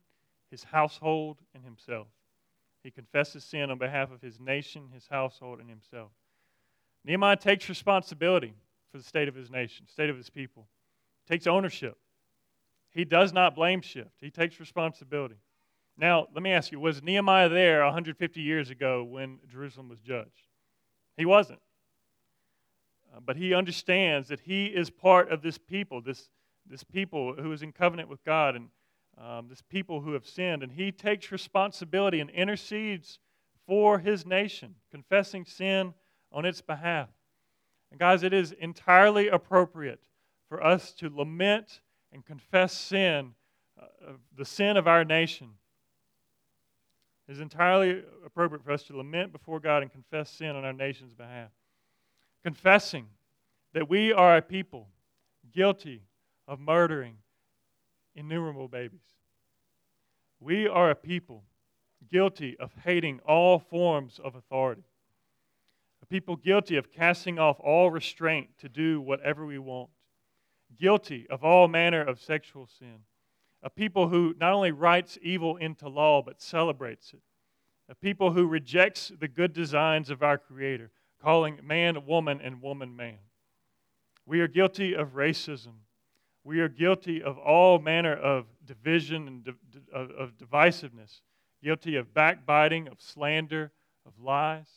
his 0.51 0.65
household, 0.65 1.39
and 1.55 1.65
himself. 1.65 2.09
He 2.83 2.91
confesses 2.91 3.45
sin 3.45 3.71
on 3.71 3.79
behalf 3.79 4.11
of 4.11 4.21
his 4.21 4.41
nation, 4.41 4.89
his 4.93 5.07
household, 5.07 5.61
and 5.61 5.71
himself. 5.71 6.11
Nehemiah 7.05 7.37
takes 7.37 7.69
responsibility 7.69 8.55
for 8.93 8.99
the 8.99 9.05
state 9.05 9.29
of 9.29 9.35
his 9.35 9.51
nation, 9.51 9.87
state 9.87 10.11
of 10.11 10.17
his 10.17 10.31
people, 10.31 10.67
takes 11.29 11.47
ownership. 11.47 11.97
He 12.91 13.05
does 13.05 13.33
not 13.33 13.55
blame 13.55 13.81
shift, 13.81 14.17
he 14.21 14.31
takes 14.31 14.61
responsibility. 14.61 15.37
Now, 15.97 16.29
let 16.35 16.43
me 16.43 16.53
ask 16.53 16.73
you 16.73 16.81
was 16.81 17.03
Nehemiah 17.03 17.49
there 17.49 17.85
150 17.85 18.41
years 18.41 18.71
ago 18.71 19.05
when 19.05 19.39
Jerusalem 19.51 19.89
was 19.89 20.01
judged? 20.01 20.47
He 21.17 21.27
wasn't. 21.27 21.61
Uh, 23.15 23.21
but 23.25 23.37
he 23.37 23.55
understands 23.55 24.29
that 24.29 24.41
he 24.41 24.67
is 24.67 24.89
part 24.89 25.31
of 25.31 25.43
this 25.43 25.59
people, 25.59 26.01
this, 26.01 26.31
this 26.67 26.85
people 26.85 27.35
who 27.35 27.53
is 27.53 27.63
in 27.63 27.73
covenant 27.73 28.09
with 28.09 28.25
God, 28.25 28.57
and 28.57 28.69
um, 29.19 29.49
this 29.49 29.63
people 29.63 30.01
who 30.01 30.13
have 30.13 30.27
sinned. 30.27 30.63
And 30.63 30.73
he 30.73 30.93
takes 30.93 31.31
responsibility 31.31 32.21
and 32.21 32.31
intercedes 32.31 33.19
for 33.67 33.99
his 33.99 34.25
nation, 34.25 34.75
confessing 34.91 35.45
sin 35.45 35.93
on 36.33 36.45
its 36.45 36.61
behalf. 36.61 37.09
And 37.91 37.99
guys, 37.99 38.23
it 38.23 38.33
is 38.33 38.53
entirely 38.53 39.29
appropriate 39.29 40.01
for 40.49 40.63
us 40.65 40.93
to 40.95 41.09
lament 41.09 41.81
and 42.13 42.25
confess 42.25 42.73
sin, 42.73 43.35
uh, 43.81 44.13
the 44.37 44.45
sin 44.45 44.77
of 44.77 44.87
our 44.87 45.05
nation. 45.05 45.51
It 47.29 47.33
is 47.33 47.41
entirely 47.41 48.03
appropriate 48.25 48.65
for 48.65 48.73
us 48.73 48.83
to 48.85 48.97
lament 48.97 49.33
before 49.33 49.61
God 49.61 49.83
and 49.83 49.93
confess 49.93 50.31
sin 50.31 50.57
on 50.57 50.65
our 50.65 50.73
nation's 50.73 51.15
behalf. 51.15 51.51
Confessing 52.43 53.07
that 53.73 53.89
we 53.89 54.13
are 54.13 54.37
a 54.37 54.43
people 54.43 54.89
guilty 55.53 56.03
of 56.49 56.59
murdering 56.59 57.17
innumerable 58.15 58.67
babies. 58.67 59.01
We 60.41 60.67
are 60.67 60.91
a 60.91 60.97
people 60.97 61.45
guilty 62.11 62.57
of 62.59 62.73
hating 62.85 63.21
all 63.27 63.59
forms 63.59 64.19
of 64.23 64.35
authority 64.35 64.83
people 66.07 66.37
guilty 66.37 66.77
of 66.77 66.91
casting 66.91 67.39
off 67.39 67.61
all 67.61 67.91
restraint 67.91 68.49
to 68.59 68.69
do 68.69 69.01
whatever 69.01 69.47
we 69.47 69.59
want, 69.59 69.91
guilty 70.79 71.27
of 71.31 71.45
all 71.45 71.69
manner 71.69 72.03
of 72.03 72.21
sexual 72.21 72.67
sin, 72.67 73.01
a 73.63 73.71
people 73.71 74.09
who 74.09 74.35
not 74.39 74.53
only 74.53 74.73
writes 74.73 75.19
evil 75.23 75.57
into 75.57 75.89
law 75.89 76.23
but 76.23 76.41
celebrates 76.41 77.13
it, 77.13 77.23
a 77.89 77.95
people 77.95 78.33
who 78.33 78.47
rejects 78.47 79.13
the 79.21 79.29
good 79.29 79.53
designs 79.53 80.11
of 80.11 80.23
our 80.23 80.39
Creator, 80.39 80.91
calling 81.23 81.59
man 81.63 82.07
woman 82.07 82.41
and 82.43 82.63
woman 82.63 82.95
man. 82.95 83.19
We 84.27 84.41
are 84.41 84.49
guilty 84.49 84.95
of 84.95 85.15
racism. 85.15 85.75
We 86.45 86.61
are 86.61 86.69
guilty 86.69 87.23
of 87.23 87.37
all 87.37 87.79
manner 87.79 88.15
of 88.15 88.47
division 88.65 89.29
and 89.29 89.55
of 89.93 90.39
divisiveness, 90.39 91.21
guilty 91.63 91.97
of 91.97 92.15
backbiting, 92.15 92.89
of 92.89 93.01
slander, 93.01 93.73
of 94.07 94.13
lies. 94.19 94.69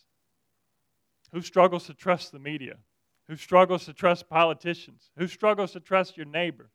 Who 1.34 1.42
struggles 1.42 1.88
to 1.88 1.96
trust 1.96 2.32
the 2.32 2.40
media? 2.40 2.78
Who 3.28 3.36
struggles 3.36 3.86
to 3.86 3.94
trust 3.94 4.30
politicians? 4.30 5.10
Who 5.18 5.28
struggles 5.28 5.72
to 5.72 5.80
trust 5.80 6.16
your 6.16 6.28
neighbor? 6.28 6.70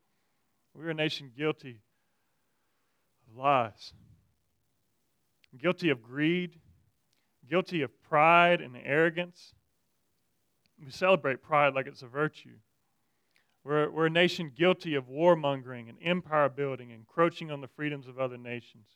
We're 0.75 0.91
a 0.91 0.95
nation 0.95 1.31
guilty 1.37 1.81
of 3.29 3.37
lies, 3.37 3.93
guilty 5.57 5.91
of 5.91 6.03
greed, 6.03 6.59
guilty 7.49 7.83
of 7.83 8.03
pride 8.03 8.61
and 8.61 8.77
arrogance. 8.85 9.55
We 10.85 10.91
celebrate 10.91 11.41
pride 11.41 11.75
like 11.75 11.87
it's 11.87 12.03
a 12.03 12.09
virtue. 12.09 12.57
We're, 13.63 13.91
we're 13.91 14.07
a 14.07 14.11
nation 14.11 14.51
guilty 14.57 14.97
of 14.97 15.09
warmongering 15.09 15.89
and 15.89 15.99
empire 16.03 16.49
building, 16.49 16.91
encroaching 16.91 17.53
on 17.53 17.61
the 17.61 17.69
freedoms 17.69 18.09
of 18.09 18.19
other 18.19 18.39
nations. 18.39 18.87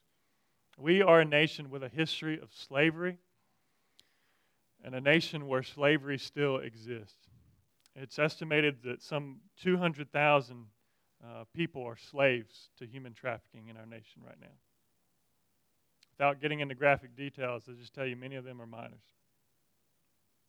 We 0.76 1.02
are 1.02 1.20
a 1.20 1.24
nation 1.24 1.70
with 1.70 1.84
a 1.84 1.88
history 1.88 2.40
of 2.40 2.52
slavery 2.52 3.18
and 4.84 4.94
a 4.94 5.00
nation 5.00 5.46
where 5.46 5.62
slavery 5.62 6.18
still 6.18 6.58
exists. 6.58 7.28
It's 7.94 8.18
estimated 8.18 8.82
that 8.84 9.02
some 9.02 9.36
200,000 9.62 10.66
uh, 11.24 11.44
people 11.54 11.84
are 11.84 11.96
slaves 11.96 12.70
to 12.78 12.86
human 12.86 13.12
trafficking 13.12 13.68
in 13.68 13.76
our 13.76 13.86
nation 13.86 14.22
right 14.24 14.40
now. 14.40 14.48
Without 16.18 16.40
getting 16.40 16.60
into 16.60 16.74
graphic 16.74 17.16
details, 17.16 17.64
I'll 17.68 17.74
just 17.74 17.94
tell 17.94 18.06
you 18.06 18.16
many 18.16 18.36
of 18.36 18.44
them 18.44 18.60
are 18.60 18.66
minors. 18.66 19.00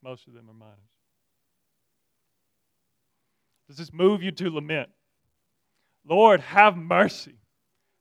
Most 0.04 0.28
of 0.28 0.34
them 0.34 0.50
are 0.50 0.54
minors. 0.54 0.78
Does 3.67 3.78
this 3.78 3.93
move 3.93 4.22
you 4.22 4.32
to 4.32 4.50
lament? 4.50 4.89
Lord, 6.06 6.41
have 6.41 6.78
mercy. 6.78 7.36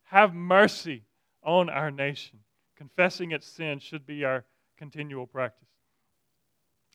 Have 0.04 0.34
mercy 0.34 1.04
on 1.42 1.70
our 1.70 1.90
nation. 1.90 2.40
Confessing 2.76 3.30
its 3.30 3.46
sin 3.46 3.78
should 3.78 4.06
be 4.06 4.24
our 4.24 4.44
continual 4.76 5.26
practice. 5.26 5.68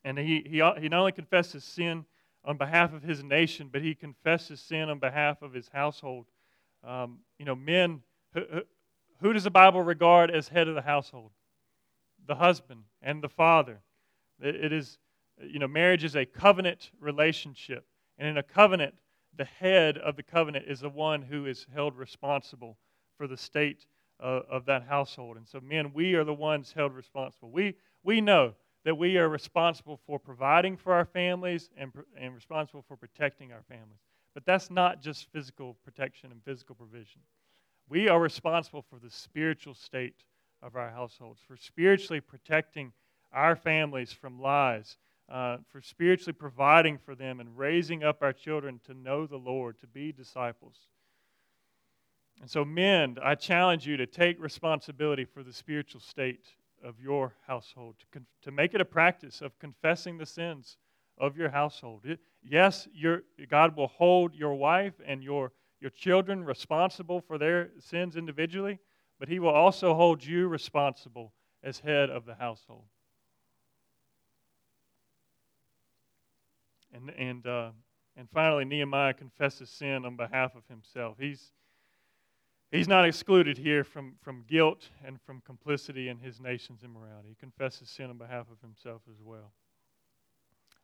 And 0.08 0.18
he, 0.18 0.42
he, 0.46 0.64
he 0.80 0.88
not 0.88 1.00
only 1.00 1.12
confesses 1.12 1.66
sin 1.66 2.06
on 2.46 2.56
behalf 2.56 2.94
of 2.94 3.04
his 3.04 3.26
nation, 3.26 3.70
but 3.70 3.82
he 3.82 3.94
confesses 3.94 4.62
sin 4.62 4.88
on 4.88 5.00
behalf 5.00 5.42
of 5.42 5.52
his 5.52 5.68
household. 5.68 6.28
Um, 6.82 7.20
you 7.38 7.44
know, 7.44 7.56
men, 7.56 8.00
who, 8.34 8.42
who 9.20 9.34
does 9.34 9.44
the 9.44 9.52
Bible 9.52 9.84
regard 9.84 10.32
as 10.32 10.48
head 10.48 10.70
of 10.70 10.76
the 10.76 10.82
household? 10.82 11.32
The 12.26 12.36
husband 12.36 12.84
and 13.02 13.22
the 13.22 13.28
father. 13.28 13.82
It 14.40 14.72
is, 14.72 14.98
you 15.42 15.60
know, 15.60 15.68
marriage 15.68 16.06
is 16.06 16.16
a 16.16 16.26
covenant 16.26 16.92
relationship. 17.02 17.86
And 18.18 18.30
in 18.30 18.38
a 18.38 18.44
covenant, 18.44 18.94
the 19.36 19.44
head 19.44 19.98
of 19.98 20.16
the 20.16 20.24
covenant 20.24 20.68
is 20.70 20.80
the 20.80 20.90
one 20.90 21.22
who 21.22 21.48
is 21.48 21.68
held 21.76 21.98
responsible 21.98 22.78
for 23.18 23.28
the 23.28 23.36
state 23.36 23.86
of, 24.22 24.44
of 24.50 24.66
that 24.68 24.84
household. 24.84 25.36
And 25.36 25.46
so, 25.46 25.60
men, 25.60 25.92
we 25.94 26.14
are 26.14 26.24
the 26.24 26.34
ones 26.34 26.72
held 26.74 26.96
responsible. 26.96 27.52
We, 27.52 27.76
we 28.06 28.22
know 28.22 28.54
that 28.88 28.96
we 28.96 29.18
are 29.18 29.28
responsible 29.28 30.00
for 30.08 30.18
providing 30.18 30.78
for 30.78 30.94
our 30.94 31.04
families 31.04 31.70
and, 31.76 31.92
and 32.18 32.34
responsible 32.34 32.86
for 32.88 32.96
protecting 32.96 33.52
our 33.52 33.62
families. 33.68 34.00
But 34.34 34.46
that's 34.46 34.72
not 34.72 35.02
just 35.02 35.30
physical 35.34 35.76
protection 35.84 36.32
and 36.32 36.42
physical 36.42 36.74
provision. 36.74 37.20
We 37.90 38.08
are 38.08 38.18
responsible 38.18 38.86
for 38.90 38.98
the 38.98 39.10
spiritual 39.10 39.74
state 39.74 40.24
of 40.64 40.78
our 40.78 40.90
households, 40.90 41.42
for 41.46 41.58
spiritually 41.58 42.22
protecting 42.22 42.94
our 43.34 43.58
families 43.58 44.14
from 44.14 44.40
lies, 44.40 44.96
uh, 45.28 45.58
for 45.70 45.82
spiritually 45.82 46.32
providing 46.32 46.98
for 46.98 47.14
them 47.14 47.42
and 47.42 47.58
raising 47.58 48.06
up 48.06 48.20
our 48.22 48.32
children 48.32 48.80
to 48.86 48.94
know 48.94 49.28
the 49.28 49.36
Lord, 49.36 49.78
to 49.82 49.88
be 49.88 50.14
disciples. 50.14 50.78
And 52.40 52.50
so, 52.50 52.64
men, 52.64 53.18
I 53.22 53.36
challenge 53.36 53.86
you 53.86 53.98
to 53.98 54.06
take 54.06 54.42
responsibility 54.42 55.26
for 55.26 55.44
the 55.44 55.52
spiritual 55.52 56.00
state 56.00 56.46
of 56.84 57.00
your 57.00 57.34
household, 57.46 57.96
to, 58.00 58.06
con- 58.12 58.26
to 58.44 58.52
make 58.52 58.74
it 58.74 58.82
a 58.82 58.86
practice 58.86 59.42
of 59.42 59.58
confessing 59.60 60.18
the 60.18 60.26
sins 60.26 60.78
of 61.18 61.38
your 61.38 61.50
household. 61.50 62.02
It, 62.06 62.20
yes, 62.44 62.88
your, 62.94 63.24
God 63.50 63.76
will 63.76 63.88
hold 63.88 64.36
your 64.36 64.56
wife 64.56 64.94
and 65.06 65.24
your, 65.24 65.52
your 65.80 65.92
children 65.92 66.44
responsible 66.44 67.22
for 67.22 67.38
their 67.38 67.72
sins 67.80 68.16
individually, 68.16 68.80
but 69.20 69.28
He 69.30 69.40
will 69.40 69.50
also 69.50 69.94
hold 69.94 70.24
you 70.24 70.48
responsible 70.48 71.34
as 71.64 71.80
head 71.80 72.10
of 72.10 72.26
the 72.26 72.36
household. 72.36 72.86
And, 76.94 77.10
and, 77.12 77.46
uh, 77.46 77.72
and 78.16 78.30
finally, 78.32 78.66
Nehemiah 78.66 79.14
confesses 79.14 79.70
sin 79.70 80.06
on 80.06 80.16
behalf 80.16 80.56
of 80.56 80.64
himself. 80.68 81.18
He's, 81.20 81.52
He's 82.72 82.88
not 82.88 83.06
excluded 83.06 83.58
here 83.58 83.84
from, 83.84 84.16
from 84.22 84.44
guilt 84.48 84.90
and 85.06 85.22
from 85.22 85.42
complicity 85.46 86.10
in 86.10 86.20
his 86.20 86.42
nation's 86.42 86.84
immorality. 86.84 87.30
He 87.30 87.36
confesses 87.36 87.90
sin 87.90 88.10
on 88.10 88.18
behalf 88.18 88.48
of 88.52 88.60
himself 88.62 89.02
as 89.10 89.22
well. 89.24 89.54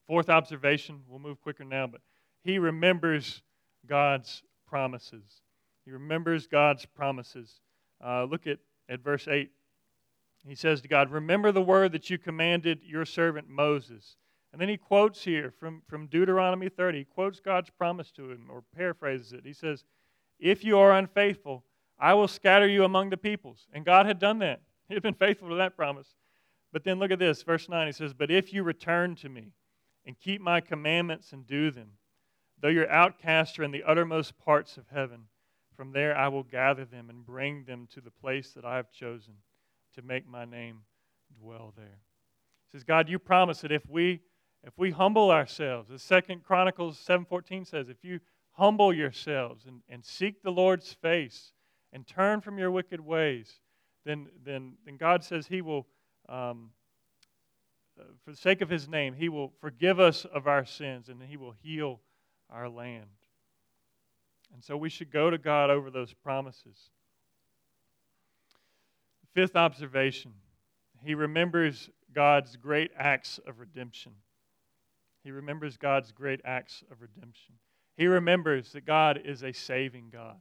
Fourth 0.07 0.29
observation, 0.29 1.01
we'll 1.07 1.19
move 1.19 1.41
quicker 1.41 1.65
now, 1.65 1.87
but 1.87 2.01
he 2.43 2.57
remembers 2.57 3.41
God's 3.85 4.43
promises. 4.65 5.41
He 5.85 5.91
remembers 5.91 6.47
God's 6.47 6.85
promises. 6.85 7.59
Uh, 8.03 8.23
look 8.25 8.47
at, 8.47 8.59
at 8.87 9.01
verse 9.01 9.27
8. 9.27 9.51
He 10.45 10.55
says 10.55 10.81
to 10.81 10.87
God, 10.87 11.09
Remember 11.11 11.51
the 11.51 11.61
word 11.61 11.91
that 11.93 12.09
you 12.09 12.17
commanded 12.17 12.81
your 12.83 13.05
servant 13.05 13.49
Moses. 13.49 14.17
And 14.51 14.61
then 14.61 14.69
he 14.69 14.77
quotes 14.77 15.23
here 15.23 15.51
from, 15.51 15.81
from 15.87 16.07
Deuteronomy 16.07 16.69
30. 16.69 16.99
He 16.99 17.03
quotes 17.05 17.39
God's 17.39 17.69
promise 17.69 18.11
to 18.11 18.31
him 18.31 18.47
or 18.49 18.63
paraphrases 18.75 19.33
it. 19.33 19.41
He 19.45 19.53
says, 19.53 19.83
If 20.39 20.63
you 20.63 20.77
are 20.77 20.93
unfaithful, 20.93 21.63
I 22.03 22.13
will 22.15 22.27
scatter 22.27 22.67
you 22.67 22.83
among 22.83 23.11
the 23.11 23.17
peoples. 23.17 23.65
And 23.71 23.85
God 23.85 24.05
had 24.05 24.19
done 24.19 24.39
that. 24.39 24.61
He 24.89 24.93
had 24.93 25.01
been 25.03 25.13
faithful 25.13 25.47
to 25.47 25.55
that 25.55 25.77
promise. 25.77 26.15
But 26.73 26.83
then 26.83 26.99
look 26.99 27.11
at 27.11 27.17
this, 27.17 27.41
verse 27.41 27.69
9. 27.69 27.87
He 27.87 27.93
says, 27.93 28.13
But 28.13 28.29
if 28.29 28.51
you 28.51 28.61
return 28.61 29.15
to 29.15 29.29
me 29.29 29.53
and 30.05 30.19
keep 30.19 30.41
my 30.41 30.59
commandments 30.59 31.31
and 31.31 31.47
do 31.47 31.71
them, 31.71 31.91
though 32.59 32.67
your 32.67 32.89
outcasts 32.91 33.57
are 33.57 33.63
in 33.63 33.71
the 33.71 33.83
uttermost 33.83 34.37
parts 34.37 34.75
of 34.75 34.89
heaven, 34.93 35.27
from 35.77 35.93
there 35.93 36.15
I 36.17 36.27
will 36.27 36.43
gather 36.43 36.83
them 36.83 37.09
and 37.09 37.25
bring 37.25 37.63
them 37.63 37.87
to 37.93 38.01
the 38.01 38.11
place 38.11 38.51
that 38.51 38.65
I 38.65 38.75
have 38.75 38.91
chosen 38.91 39.35
to 39.95 40.01
make 40.01 40.27
my 40.27 40.43
name 40.43 40.81
dwell 41.41 41.73
there. 41.77 42.01
He 42.65 42.77
says, 42.77 42.83
God, 42.83 43.07
you 43.07 43.19
promise 43.19 43.61
that 43.61 43.71
if 43.71 43.89
we 43.89 44.19
if 44.65 44.77
we 44.77 44.91
humble 44.91 45.31
ourselves, 45.31 45.91
as 45.91 46.01
Second 46.01 46.43
Chronicles 46.43 47.01
7.14 47.05 47.67
says, 47.67 47.89
if 47.89 48.03
you 48.03 48.19
humble 48.51 48.93
yourselves 48.93 49.65
and, 49.65 49.81
and 49.89 50.03
seek 50.05 50.41
the 50.41 50.51
Lord's 50.51 50.93
face 50.93 51.53
and 51.93 52.05
turn 52.05 52.41
from 52.41 52.57
your 52.57 52.71
wicked 52.71 52.99
ways, 52.99 53.59
then, 54.05 54.27
then, 54.45 54.73
then 54.85 54.97
God 54.97 55.23
says 55.23 55.47
He 55.47 55.61
will, 55.61 55.87
um, 56.27 56.71
uh, 57.97 58.03
for 58.25 58.31
the 58.31 58.37
sake 58.37 58.61
of 58.61 58.69
his 58.69 58.89
name, 58.89 59.13
he 59.13 59.29
will 59.29 59.53
forgive 59.61 59.99
us 59.99 60.25
of 60.25 60.47
our 60.47 60.65
sins 60.65 61.09
and 61.09 61.21
he 61.21 61.37
will 61.37 61.53
heal 61.61 62.01
our 62.49 62.67
land. 62.67 63.05
And 64.53 64.63
so 64.63 64.75
we 64.75 64.89
should 64.89 65.11
go 65.11 65.29
to 65.29 65.37
God 65.37 65.69
over 65.69 65.91
those 65.91 66.11
promises. 66.11 66.89
Fifth 69.33 69.55
observation 69.55 70.33
he 71.03 71.15
remembers 71.15 71.89
God's 72.13 72.55
great 72.55 72.91
acts 72.97 73.39
of 73.45 73.59
redemption. 73.59 74.13
He 75.23 75.31
remembers 75.31 75.77
God's 75.77 76.11
great 76.11 76.41
acts 76.45 76.83
of 76.89 77.01
redemption. 77.01 77.55
He 77.97 78.07
remembers 78.07 78.71
that 78.71 78.85
God 78.85 79.21
is 79.25 79.43
a 79.43 79.51
saving 79.51 80.09
God, 80.11 80.39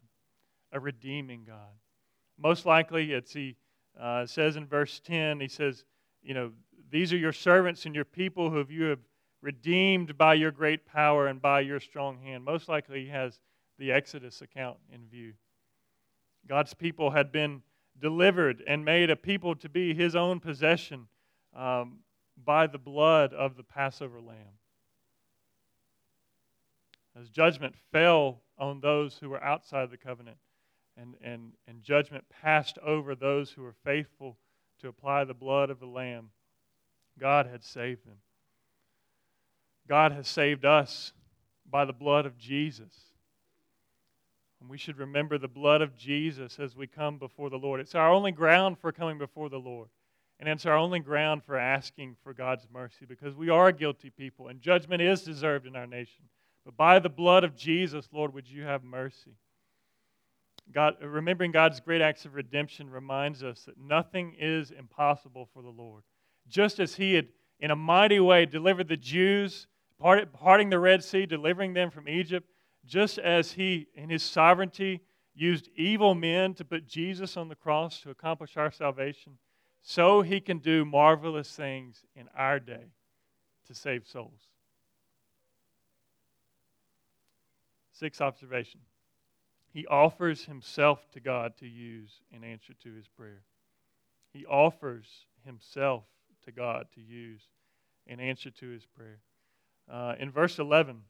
a 0.72 0.80
redeeming 0.80 1.44
God. 1.46 1.74
Most 2.38 2.66
likely, 2.66 3.12
it's 3.12 3.32
he 3.32 3.56
uh, 4.00 4.26
says 4.26 4.56
in 4.56 4.66
verse 4.66 5.00
10, 5.04 5.40
he 5.40 5.48
says, 5.48 5.84
You 6.22 6.34
know, 6.34 6.52
these 6.90 7.12
are 7.12 7.18
your 7.18 7.32
servants 7.32 7.86
and 7.86 7.94
your 7.94 8.04
people 8.04 8.50
who 8.50 8.64
you 8.68 8.84
have 8.84 9.00
redeemed 9.42 10.16
by 10.16 10.34
your 10.34 10.50
great 10.50 10.86
power 10.86 11.26
and 11.26 11.42
by 11.42 11.60
your 11.60 11.80
strong 11.80 12.18
hand. 12.18 12.44
Most 12.44 12.68
likely, 12.68 13.04
he 13.04 13.10
has 13.10 13.40
the 13.78 13.92
Exodus 13.92 14.40
account 14.40 14.78
in 14.92 15.06
view. 15.08 15.32
God's 16.48 16.74
people 16.74 17.10
had 17.10 17.32
been 17.32 17.62
delivered 18.00 18.62
and 18.66 18.84
made 18.84 19.10
a 19.10 19.16
people 19.16 19.54
to 19.56 19.68
be 19.68 19.94
his 19.94 20.16
own 20.16 20.40
possession 20.40 21.06
um, 21.54 21.98
by 22.44 22.66
the 22.66 22.78
blood 22.78 23.32
of 23.32 23.56
the 23.56 23.62
Passover 23.62 24.20
lamb. 24.20 24.58
As 27.20 27.28
judgment 27.28 27.74
fell 27.90 28.40
on 28.58 28.80
those 28.80 29.18
who 29.18 29.28
were 29.28 29.42
outside 29.42 29.90
the 29.90 29.98
covenant, 29.98 30.38
and, 30.96 31.14
and, 31.22 31.52
and 31.66 31.82
judgment 31.82 32.24
passed 32.42 32.78
over 32.78 33.14
those 33.14 33.50
who 33.50 33.62
were 33.62 33.74
faithful 33.84 34.36
to 34.80 34.88
apply 34.88 35.24
the 35.24 35.34
blood 35.34 35.70
of 35.70 35.80
the 35.80 35.86
Lamb, 35.86 36.30
God 37.18 37.46
had 37.46 37.64
saved 37.64 38.06
them. 38.06 38.18
God 39.88 40.12
has 40.12 40.28
saved 40.28 40.64
us 40.64 41.12
by 41.68 41.84
the 41.84 41.92
blood 41.92 42.26
of 42.26 42.38
Jesus. 42.38 42.94
And 44.60 44.70
we 44.70 44.78
should 44.78 44.98
remember 44.98 45.38
the 45.38 45.48
blood 45.48 45.82
of 45.82 45.96
Jesus 45.96 46.58
as 46.60 46.76
we 46.76 46.86
come 46.86 47.18
before 47.18 47.50
the 47.50 47.58
Lord. 47.58 47.80
It's 47.80 47.96
our 47.96 48.12
only 48.12 48.30
ground 48.30 48.78
for 48.78 48.92
coming 48.92 49.18
before 49.18 49.48
the 49.48 49.58
Lord. 49.58 49.88
And 50.38 50.48
it's 50.48 50.66
our 50.66 50.76
only 50.76 51.00
ground 51.00 51.42
for 51.44 51.56
asking 51.56 52.16
for 52.22 52.32
God's 52.32 52.66
mercy 52.72 53.04
because 53.06 53.34
we 53.34 53.48
are 53.48 53.72
guilty 53.72 54.10
people 54.10 54.48
and 54.48 54.60
judgment 54.60 55.02
is 55.02 55.22
deserved 55.22 55.66
in 55.66 55.76
our 55.76 55.86
nation. 55.86 56.24
But 56.64 56.76
by 56.76 56.98
the 56.98 57.08
blood 57.08 57.44
of 57.44 57.56
Jesus, 57.56 58.08
Lord, 58.12 58.34
would 58.34 58.48
you 58.48 58.62
have 58.62 58.84
mercy? 58.84 59.36
God, 60.70 60.96
remembering 61.02 61.50
God's 61.50 61.80
great 61.80 62.00
acts 62.00 62.24
of 62.24 62.34
redemption 62.34 62.88
reminds 62.88 63.42
us 63.42 63.64
that 63.64 63.78
nothing 63.78 64.34
is 64.38 64.70
impossible 64.70 65.48
for 65.52 65.62
the 65.62 65.70
Lord. 65.70 66.02
Just 66.48 66.80
as 66.80 66.94
He 66.94 67.14
had, 67.14 67.28
in 67.60 67.70
a 67.70 67.76
mighty 67.76 68.20
way, 68.20 68.46
delivered 68.46 68.88
the 68.88 68.96
Jews, 68.96 69.66
parting 69.98 70.70
the 70.70 70.78
Red 70.78 71.04
Sea, 71.04 71.26
delivering 71.26 71.74
them 71.74 71.90
from 71.90 72.08
Egypt, 72.08 72.48
just 72.86 73.18
as 73.18 73.52
He, 73.52 73.88
in 73.94 74.08
His 74.08 74.22
sovereignty, 74.22 75.00
used 75.34 75.68
evil 75.76 76.14
men 76.14 76.54
to 76.54 76.64
put 76.64 76.86
Jesus 76.86 77.36
on 77.36 77.48
the 77.48 77.54
cross 77.54 78.00
to 78.00 78.10
accomplish 78.10 78.56
our 78.56 78.70
salvation, 78.70 79.38
so 79.82 80.22
He 80.22 80.40
can 80.40 80.58
do 80.58 80.84
marvelous 80.84 81.54
things 81.54 82.04
in 82.14 82.28
our 82.36 82.58
day 82.60 82.92
to 83.66 83.74
save 83.74 84.06
souls. 84.06 84.48
Sixth 87.92 88.20
observation 88.20 88.80
He 89.72 89.86
offers 89.86 90.44
himself 90.44 91.10
to 91.12 91.20
God 91.20 91.56
to 91.58 91.66
use 91.66 92.20
in 92.30 92.44
answer 92.44 92.74
to 92.82 92.92
his 92.92 93.08
prayer. 93.08 93.42
He 94.32 94.44
offers 94.44 95.06
himself 95.44 96.04
to 96.44 96.52
God 96.52 96.86
to 96.94 97.00
use 97.00 97.40
in 98.06 98.20
answer 98.20 98.50
to 98.50 98.68
his 98.68 98.84
prayer. 98.84 99.20
Uh, 99.90 100.14
in 100.18 100.30
verse 100.30 100.58
11, 100.58 101.00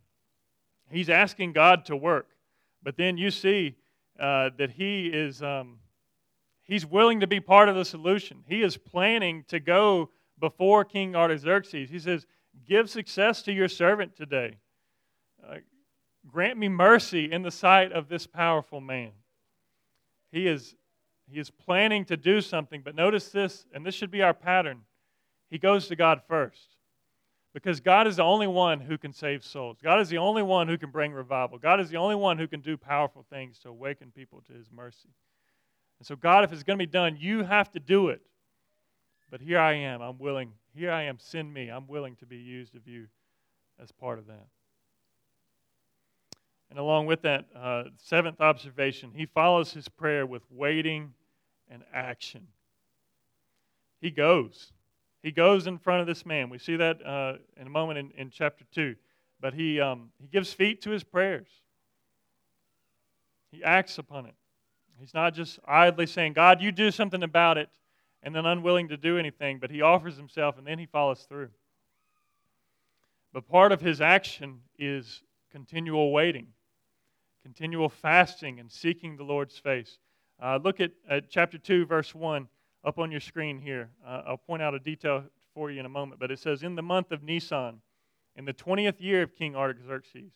he's 0.91 1.11
asking 1.11 1.53
God 1.53 1.85
to 1.87 1.97
work, 1.97 2.29
but 2.83 2.97
then 2.97 3.17
you 3.17 3.31
see 3.31 3.77
uh, 4.19 4.51
that 4.59 4.71
he 4.71 5.07
is 5.07 5.43
um, 5.43 5.79
he's 6.63 6.87
willing 6.87 7.21
to 7.21 7.27
be 7.27 7.41
part 7.41 7.69
of 7.69 7.75
the 7.75 7.85
solution. 7.85 8.45
He 8.47 8.63
is 8.63 8.77
planning 8.77 9.45
to 9.49 9.59
go 9.59 10.11
before 10.39 10.85
King 10.85 11.17
Artaxerxes. 11.17 11.91
He 11.91 11.99
says, 11.99 12.27
"Give 12.67 12.89
success 12.89 13.43
to 13.43 13.53
your 13.53 13.69
servant 13.69 14.17
today." 14.17 14.59
Uh, 15.47 15.57
Grant 16.31 16.59
me 16.59 16.69
mercy 16.69 17.31
in 17.31 17.43
the 17.43 17.51
sight 17.51 17.93
of 17.93 18.09
this 18.09 18.27
powerful 18.27 18.81
man. 18.81 19.11
He 20.31 20.47
is, 20.47 20.77
he 21.31 21.39
is 21.39 21.51
planning 21.51 22.05
to 22.07 22.17
do 22.17 22.41
something, 22.41 22.81
but 22.83 22.95
notice 22.95 23.29
this, 23.31 23.67
and 23.75 23.85
this 23.85 23.95
should 23.95 24.11
be 24.11 24.23
our 24.23 24.35
pattern. 24.35 24.83
He 25.51 25.59
goes 25.59 25.89
to 25.89 25.97
God 25.97 26.23
first. 26.27 26.77
Because 27.53 27.81
God 27.81 28.07
is 28.07 28.17
the 28.17 28.23
only 28.23 28.47
one 28.47 28.81
who 28.81 28.97
can 28.97 29.13
save 29.13 29.45
souls. 29.45 29.77
God 29.83 30.01
is 30.01 30.09
the 30.09 30.17
only 30.17 30.43
one 30.43 30.69
who 30.69 30.79
can 30.79 30.91
bring 30.91 31.13
revival. 31.13 31.59
God 31.59 31.81
is 31.81 31.91
the 31.91 31.99
only 31.99 32.15
one 32.15 32.39
who 32.39 32.47
can 32.47 32.61
do 32.61 32.79
powerful 32.79 33.27
things 33.29 33.59
to 33.59 33.69
awaken 33.69 34.11
people 34.11 34.43
to 34.47 34.55
his 34.55 34.71
mercy. 34.73 35.11
And 35.99 36.07
so, 36.07 36.17
God, 36.17 36.45
if 36.45 36.53
it's 36.53 36.63
going 36.63 36.79
to 36.79 36.85
be 36.85 36.91
done, 36.91 37.19
you 37.21 37.43
have 37.43 37.71
to 37.73 37.81
do 37.81 38.09
it. 38.09 38.23
But 39.31 39.43
here 39.43 39.59
I 39.59 39.75
am. 39.75 40.01
I'm 40.01 40.19
willing. 40.19 40.53
Here 40.75 40.91
I 40.91 41.03
am. 41.03 41.19
Send 41.19 41.53
me. 41.53 41.69
I'm 41.69 41.87
willing 41.87 42.17
to 42.17 42.27
be 42.27 42.39
used 42.39 42.75
of 42.75 42.89
you 42.89 43.07
as 43.79 43.93
part 43.93 44.19
of 44.19 44.27
that. 44.29 44.47
And 46.73 46.79
along 46.79 47.05
with 47.05 47.21
that, 47.21 47.45
uh, 47.55 47.83
seventh 47.99 48.41
observation, 48.41 49.13
he 49.15 49.27
follows 49.27 49.75
his 49.75 49.89
prayer 49.91 50.25
with 50.25 50.43
waiting 50.51 51.13
and 51.71 51.83
action. 51.93 52.47
He 54.01 54.11
goes. 54.11 54.73
He 55.23 55.33
goes 55.33 55.67
in 55.67 55.77
front 55.77 56.01
of 56.01 56.07
this 56.07 56.25
man. 56.25 56.49
We 56.49 56.57
see 56.57 56.77
that 56.77 57.07
uh, 57.07 57.35
in 57.61 57.67
a 57.67 57.71
moment 57.71 57.99
in, 57.99 58.11
in 58.17 58.31
chapter 58.31 58.65
2. 58.73 58.95
But 59.39 59.53
he, 59.53 59.83
um, 59.83 60.13
he 60.19 60.29
gives 60.29 60.51
feet 60.55 60.81
to 60.85 60.91
his 60.91 61.05
prayers, 61.05 61.49
he 63.51 63.63
acts 63.63 63.99
upon 63.99 64.25
it. 64.25 64.35
He's 64.99 65.13
not 65.13 65.35
just 65.35 65.59
idly 65.67 66.07
saying, 66.07 66.33
God, 66.33 66.63
you 66.63 66.73
do 66.73 66.91
something 66.91 67.23
about 67.23 67.59
it, 67.59 67.69
and 68.23 68.35
then 68.35 68.47
unwilling 68.47 68.89
to 68.89 68.97
do 68.97 69.19
anything, 69.19 69.59
but 69.59 69.71
he 69.71 69.83
offers 69.83 70.17
himself 70.17 70.57
and 70.57 70.67
then 70.67 70.79
he 70.79 70.87
follows 70.87 71.27
through. 71.29 71.51
But 73.35 73.47
part 73.47 73.73
of 73.73 73.83
his 73.83 74.01
action 74.01 74.61
is 74.79 75.23
continual 75.51 76.13
waiting 76.13 76.47
continual 77.43 77.89
fasting 77.89 78.61
and 78.61 78.71
seeking 78.71 79.17
the 79.17 79.25
Lord's 79.25 79.59
face. 79.59 79.99
Uh, 80.43 80.59
look 80.63 80.81
at, 80.81 80.93
at, 81.09 81.31
chapter 81.31 81.59
2, 81.59 81.87
verse 81.87 82.15
1, 82.15 82.49
up 82.85 82.99
on 82.99 83.11
your 83.11 83.21
screen 83.21 83.61
here. 83.61 83.91
Uh, 84.07 84.23
I'll 84.27 84.37
point 84.37 84.63
out 84.63 84.75
a 84.75 84.79
detail 84.79 85.25
for 85.55 85.71
you 85.71 85.81
in 85.81 85.87
a 85.87 85.91
moment, 85.91 86.21
but 86.21 86.31
it 86.31 86.39
says, 86.39 86.63
In 86.63 86.75
the 86.75 86.83
month 86.83 87.13
of 87.13 87.23
Nisan, 87.23 87.81
in 88.37 88.45
the 88.45 88.55
20th 88.55 89.01
year 89.01 89.23
of 89.23 89.35
King 89.35 89.55
Artaxerxes, 89.55 90.33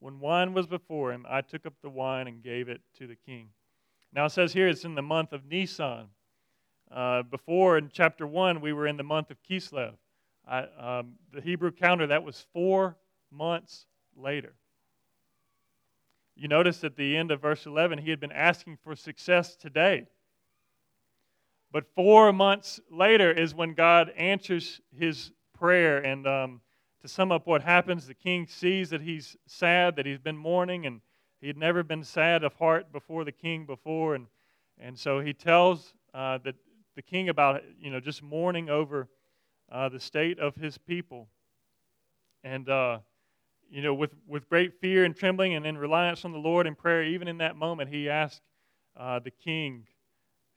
when 0.00 0.20
wine 0.20 0.54
was 0.54 0.66
before 0.66 1.12
him, 1.12 1.24
I 1.28 1.40
took 1.40 1.66
up 1.66 1.74
the 1.82 1.90
wine 1.90 2.26
and 2.26 2.42
gave 2.42 2.68
it 2.68 2.80
to 2.98 3.06
the 3.06 3.16
king. 3.16 3.48
Now 4.12 4.26
it 4.26 4.30
says 4.30 4.52
here 4.52 4.68
it's 4.68 4.84
in 4.84 4.94
the 4.94 5.02
month 5.02 5.32
of 5.32 5.46
Nisan. 5.46 6.08
Uh, 6.90 7.22
before 7.22 7.78
in 7.78 7.90
chapter 7.92 8.26
1, 8.26 8.60
we 8.60 8.72
were 8.72 8.86
in 8.86 8.96
the 8.96 9.02
month 9.02 9.30
of 9.30 9.38
Kislev. 9.42 9.94
I, 10.46 10.64
um, 10.78 11.14
the 11.32 11.40
Hebrew 11.40 11.70
calendar, 11.70 12.06
that 12.08 12.22
was 12.22 12.46
four 12.52 12.96
months 13.30 13.86
later. 14.16 14.54
You 16.36 16.48
notice 16.48 16.82
at 16.82 16.96
the 16.96 17.16
end 17.16 17.30
of 17.30 17.40
verse 17.40 17.66
11, 17.66 17.98
he 17.98 18.10
had 18.10 18.20
been 18.20 18.32
asking 18.32 18.78
for 18.82 18.96
success 18.96 19.54
today. 19.54 20.06
But 21.70 21.86
four 21.94 22.32
months 22.32 22.80
later 22.90 23.30
is 23.30 23.54
when 23.54 23.74
God 23.74 24.10
answers 24.16 24.80
his 24.96 25.32
prayer. 25.52 25.98
And 25.98 26.26
um, 26.26 26.60
to 27.02 27.08
sum 27.08 27.32
up 27.32 27.46
what 27.46 27.62
happens, 27.62 28.06
the 28.06 28.14
king 28.14 28.46
sees 28.46 28.90
that 28.90 29.00
he's 29.00 29.36
sad, 29.46 29.96
that 29.96 30.06
he's 30.06 30.18
been 30.18 30.36
mourning, 30.36 30.86
and 30.86 31.00
he 31.40 31.46
had 31.46 31.56
never 31.56 31.82
been 31.82 32.02
sad 32.02 32.42
of 32.42 32.54
heart 32.54 32.92
before 32.92 33.24
the 33.24 33.32
king 33.32 33.64
before. 33.66 34.14
And, 34.14 34.26
and 34.78 34.98
so 34.98 35.20
he 35.20 35.32
tells 35.32 35.94
uh, 36.14 36.38
the 36.96 37.02
king 37.02 37.28
about, 37.28 37.62
you 37.78 37.90
know, 37.90 38.00
just 38.00 38.22
mourning 38.22 38.70
over 38.70 39.08
uh, 39.70 39.88
the 39.88 40.00
state 40.00 40.38
of 40.38 40.54
his 40.54 40.78
people. 40.78 41.28
And 42.42 42.68
uh, 42.68 42.98
you 43.70 43.82
know, 43.82 43.94
with, 43.94 44.10
with 44.26 44.48
great 44.48 44.80
fear 44.80 45.04
and 45.04 45.16
trembling 45.16 45.54
and 45.54 45.66
in 45.66 45.76
reliance 45.76 46.24
on 46.24 46.32
the 46.32 46.38
Lord 46.38 46.66
in 46.66 46.74
prayer, 46.74 47.02
even 47.02 47.28
in 47.28 47.38
that 47.38 47.56
moment, 47.56 47.90
he 47.90 48.08
asked 48.08 48.42
uh, 48.96 49.18
the 49.18 49.30
king, 49.30 49.86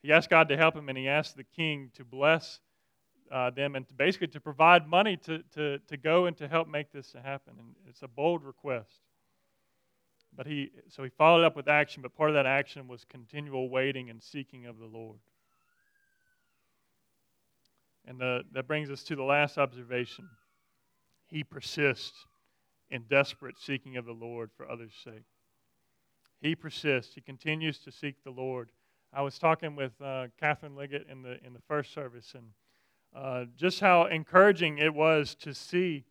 he 0.02 0.12
asked 0.12 0.30
God 0.30 0.48
to 0.48 0.56
help 0.56 0.76
him, 0.76 0.88
and 0.88 0.96
he 0.96 1.08
asked 1.08 1.36
the 1.36 1.44
king 1.44 1.90
to 1.94 2.04
bless 2.04 2.60
uh, 3.30 3.50
them 3.50 3.74
and 3.74 3.86
to 3.88 3.94
basically 3.94 4.28
to 4.28 4.40
provide 4.40 4.86
money 4.86 5.16
to, 5.16 5.42
to, 5.54 5.78
to 5.88 5.96
go 5.96 6.26
and 6.26 6.36
to 6.36 6.48
help 6.48 6.68
make 6.68 6.92
this 6.92 7.14
happen. 7.24 7.54
And 7.58 7.74
it's 7.88 8.02
a 8.02 8.08
bold 8.08 8.44
request. 8.44 9.00
But 10.36 10.46
he, 10.46 10.70
so 10.88 11.02
he 11.02 11.10
followed 11.10 11.44
up 11.44 11.56
with 11.56 11.68
action, 11.68 12.02
but 12.02 12.14
part 12.14 12.30
of 12.30 12.34
that 12.34 12.46
action 12.46 12.86
was 12.86 13.04
continual 13.04 13.68
waiting 13.68 14.10
and 14.10 14.22
seeking 14.22 14.66
of 14.66 14.78
the 14.78 14.86
Lord. 14.86 15.18
And 18.06 18.20
the, 18.20 18.42
that 18.52 18.66
brings 18.66 18.90
us 18.90 19.02
to 19.04 19.16
the 19.16 19.22
last 19.22 19.58
observation. 19.58 20.28
He 21.26 21.44
persists 21.44 22.24
in 22.90 23.02
desperate 23.02 23.58
seeking 23.58 23.96
of 23.96 24.04
the 24.06 24.12
Lord 24.12 24.50
for 24.56 24.68
others' 24.68 24.94
sake. 25.04 25.24
He 26.40 26.54
persists. 26.54 27.14
He 27.14 27.20
continues 27.20 27.78
to 27.80 27.92
seek 27.92 28.22
the 28.22 28.30
Lord. 28.30 28.70
I 29.12 29.22
was 29.22 29.38
talking 29.38 29.74
with 29.74 29.92
uh, 30.00 30.26
Catherine 30.38 30.76
Liggett 30.76 31.06
in 31.10 31.22
the 31.22 31.44
in 31.44 31.52
the 31.52 31.62
first 31.66 31.92
service, 31.92 32.34
and 32.34 32.50
uh, 33.14 33.46
just 33.56 33.80
how 33.80 34.06
encouraging 34.06 34.78
it 34.78 34.94
was 34.94 35.34
to 35.36 35.54
see 35.54 36.04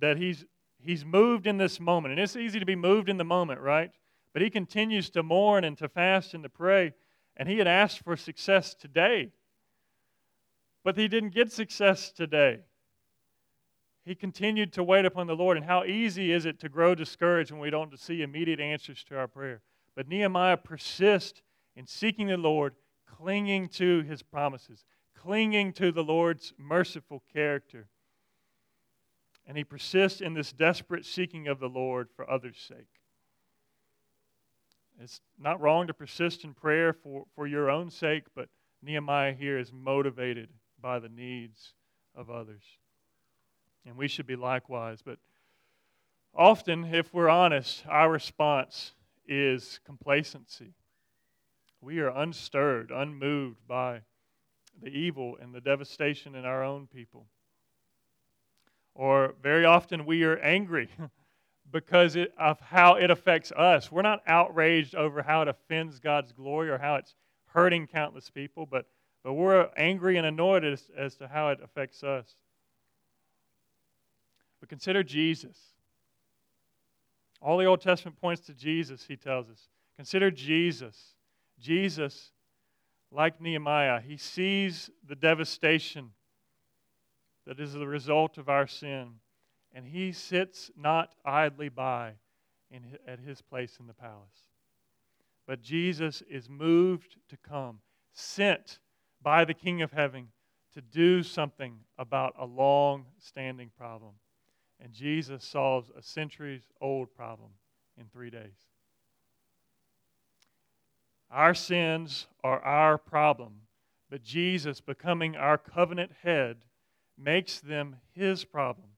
that 0.00 0.16
he's, 0.16 0.44
he's 0.78 1.04
moved 1.04 1.46
in 1.46 1.58
this 1.58 1.80
moment. 1.80 2.12
And 2.12 2.20
it's 2.20 2.36
easy 2.36 2.58
to 2.58 2.66
be 2.66 2.76
moved 2.76 3.08
in 3.08 3.16
the 3.16 3.24
moment, 3.24 3.60
right? 3.60 3.90
But 4.32 4.42
he 4.42 4.50
continues 4.50 5.10
to 5.10 5.22
mourn 5.22 5.64
and 5.64 5.76
to 5.78 5.88
fast 5.88 6.34
and 6.34 6.42
to 6.42 6.48
pray. 6.48 6.94
And 7.36 7.48
he 7.48 7.58
had 7.58 7.66
asked 7.66 8.02
for 8.04 8.16
success 8.16 8.74
today. 8.74 9.32
But 10.84 10.96
he 10.96 11.08
didn't 11.08 11.30
get 11.30 11.52
success 11.52 12.10
today. 12.10 12.60
He 14.04 14.14
continued 14.14 14.72
to 14.72 14.82
wait 14.82 15.04
upon 15.04 15.26
the 15.26 15.36
Lord. 15.36 15.56
And 15.56 15.66
how 15.66 15.84
easy 15.84 16.32
is 16.32 16.44
it 16.44 16.58
to 16.60 16.68
grow 16.68 16.94
discouraged 16.94 17.52
when 17.52 17.60
we 17.60 17.70
don't 17.70 17.98
see 17.98 18.22
immediate 18.22 18.60
answers 18.60 19.04
to 19.04 19.18
our 19.18 19.28
prayer? 19.28 19.62
But 19.94 20.08
Nehemiah 20.08 20.56
persists 20.56 21.42
in 21.76 21.86
seeking 21.86 22.26
the 22.26 22.36
Lord, 22.36 22.74
clinging 23.06 23.68
to 23.68 24.02
his 24.02 24.22
promises, 24.22 24.84
clinging 25.14 25.72
to 25.74 25.92
the 25.92 26.02
Lord's 26.02 26.52
merciful 26.58 27.22
character. 27.32 27.88
And 29.46 29.56
he 29.56 29.64
persists 29.64 30.20
in 30.20 30.34
this 30.34 30.52
desperate 30.52 31.04
seeking 31.04 31.48
of 31.48 31.60
the 31.60 31.68
Lord 31.68 32.08
for 32.14 32.28
others' 32.28 32.64
sake. 32.66 32.88
It's 35.00 35.20
not 35.38 35.60
wrong 35.60 35.86
to 35.88 35.94
persist 35.94 36.44
in 36.44 36.54
prayer 36.54 36.92
for, 36.92 37.24
for 37.34 37.46
your 37.46 37.70
own 37.70 37.90
sake, 37.90 38.24
but 38.34 38.48
Nehemiah 38.82 39.32
here 39.32 39.58
is 39.58 39.72
motivated 39.72 40.48
by 40.80 40.98
the 40.98 41.08
needs 41.08 41.74
of 42.14 42.30
others. 42.30 42.62
And 43.86 43.96
we 43.96 44.08
should 44.08 44.26
be 44.26 44.36
likewise. 44.36 45.00
But 45.04 45.18
often, 46.34 46.84
if 46.84 47.12
we're 47.12 47.28
honest, 47.28 47.84
our 47.88 48.10
response 48.10 48.92
is 49.26 49.80
complacency. 49.84 50.74
We 51.80 51.98
are 51.98 52.10
unstirred, 52.10 52.90
unmoved 52.90 53.66
by 53.66 54.02
the 54.80 54.88
evil 54.88 55.36
and 55.40 55.54
the 55.54 55.60
devastation 55.60 56.34
in 56.34 56.44
our 56.44 56.62
own 56.62 56.86
people. 56.86 57.26
Or 58.94 59.34
very 59.42 59.64
often 59.64 60.04
we 60.04 60.22
are 60.24 60.38
angry 60.38 60.88
because 61.72 62.16
it, 62.16 62.32
of 62.38 62.60
how 62.60 62.94
it 62.94 63.10
affects 63.10 63.50
us. 63.52 63.90
We're 63.90 64.02
not 64.02 64.22
outraged 64.26 64.94
over 64.94 65.22
how 65.22 65.42
it 65.42 65.48
offends 65.48 65.98
God's 65.98 66.32
glory 66.32 66.70
or 66.70 66.78
how 66.78 66.96
it's 66.96 67.14
hurting 67.46 67.86
countless 67.86 68.30
people, 68.30 68.66
but, 68.66 68.86
but 69.22 69.32
we're 69.34 69.68
angry 69.76 70.16
and 70.16 70.26
annoyed 70.26 70.64
as, 70.64 70.90
as 70.96 71.16
to 71.16 71.28
how 71.28 71.48
it 71.48 71.58
affects 71.62 72.02
us. 72.02 72.36
But 74.62 74.68
consider 74.68 75.02
Jesus. 75.02 75.58
All 77.40 77.58
the 77.58 77.64
Old 77.64 77.80
Testament 77.80 78.16
points 78.20 78.42
to 78.42 78.54
Jesus, 78.54 79.04
he 79.08 79.16
tells 79.16 79.50
us. 79.50 79.68
Consider 79.96 80.30
Jesus. 80.30 81.16
Jesus, 81.58 82.30
like 83.10 83.40
Nehemiah, 83.40 84.00
he 84.00 84.16
sees 84.16 84.88
the 85.04 85.16
devastation 85.16 86.12
that 87.44 87.58
is 87.58 87.72
the 87.72 87.88
result 87.88 88.38
of 88.38 88.48
our 88.48 88.68
sin, 88.68 89.14
and 89.74 89.84
he 89.84 90.12
sits 90.12 90.70
not 90.76 91.12
idly 91.24 91.68
by 91.68 92.12
in, 92.70 92.96
at 93.04 93.18
his 93.18 93.42
place 93.42 93.78
in 93.80 93.88
the 93.88 93.94
palace. 93.94 94.46
But 95.44 95.60
Jesus 95.60 96.22
is 96.30 96.48
moved 96.48 97.16
to 97.30 97.36
come, 97.36 97.80
sent 98.12 98.78
by 99.20 99.44
the 99.44 99.54
King 99.54 99.82
of 99.82 99.90
Heaven 99.90 100.28
to 100.74 100.80
do 100.80 101.24
something 101.24 101.80
about 101.98 102.36
a 102.38 102.46
long 102.46 103.06
standing 103.18 103.72
problem. 103.76 104.12
And 104.82 104.92
Jesus 104.92 105.44
solves 105.44 105.90
a 105.96 106.02
centuries 106.02 106.64
old 106.80 107.14
problem 107.14 107.50
in 107.96 108.06
three 108.06 108.30
days. 108.30 108.66
Our 111.30 111.54
sins 111.54 112.26
are 112.42 112.60
our 112.60 112.98
problem, 112.98 113.52
but 114.10 114.24
Jesus, 114.24 114.80
becoming 114.80 115.36
our 115.36 115.56
covenant 115.56 116.10
head, 116.22 116.64
makes 117.16 117.60
them 117.60 117.96
his 118.12 118.44
problem. 118.44 118.88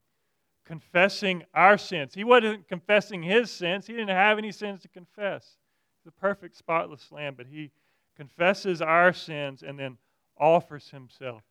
Confessing 0.64 1.44
our 1.52 1.76
sins. 1.76 2.14
He 2.14 2.24
wasn't 2.24 2.66
confessing 2.66 3.22
his 3.22 3.50
sins, 3.50 3.86
he 3.86 3.92
didn't 3.92 4.08
have 4.08 4.38
any 4.38 4.52
sins 4.52 4.80
to 4.82 4.88
confess. 4.88 5.58
The 6.06 6.12
perfect, 6.12 6.56
spotless 6.56 7.12
lamb, 7.12 7.34
but 7.36 7.46
he 7.46 7.70
confesses 8.16 8.80
our 8.80 9.12
sins 9.12 9.62
and 9.62 9.78
then 9.78 9.98
offers 10.38 10.90
himself 10.90 11.42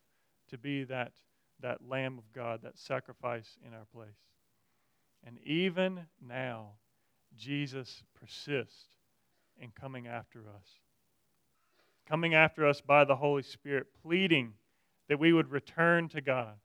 to 0.50 0.58
be 0.58 0.84
that 0.86 1.14
that 1.64 1.80
Lamb 1.90 2.20
of 2.20 2.32
God, 2.34 2.62
that 2.62 2.78
sacrifice 2.78 3.58
in 3.66 3.74
our 3.74 3.86
place. 3.94 4.10
And 5.26 5.40
even 5.44 6.02
now, 6.22 6.74
Jesus 7.36 8.04
persists 8.14 8.90
in 9.60 9.72
coming 9.72 10.06
after 10.06 10.42
us. 10.42 10.68
Coming 12.08 12.36
after 12.36 12.68
us 12.68 12.82
by 12.82 13.06
the 13.06 13.16
Holy 13.16 13.44
Spirit, 13.44 13.88
pleading 14.04 14.54
that 15.08 15.20
we 15.20 15.34
would 15.34 15.50
return 15.50 16.10
to 16.10 16.22
God 16.22 16.56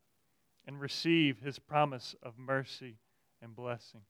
and 0.67 0.81
receive 0.81 1.39
his 1.39 1.59
promise 1.59 2.15
of 2.23 2.37
mercy 2.37 2.97
and 3.41 3.55
blessing, 3.55 4.01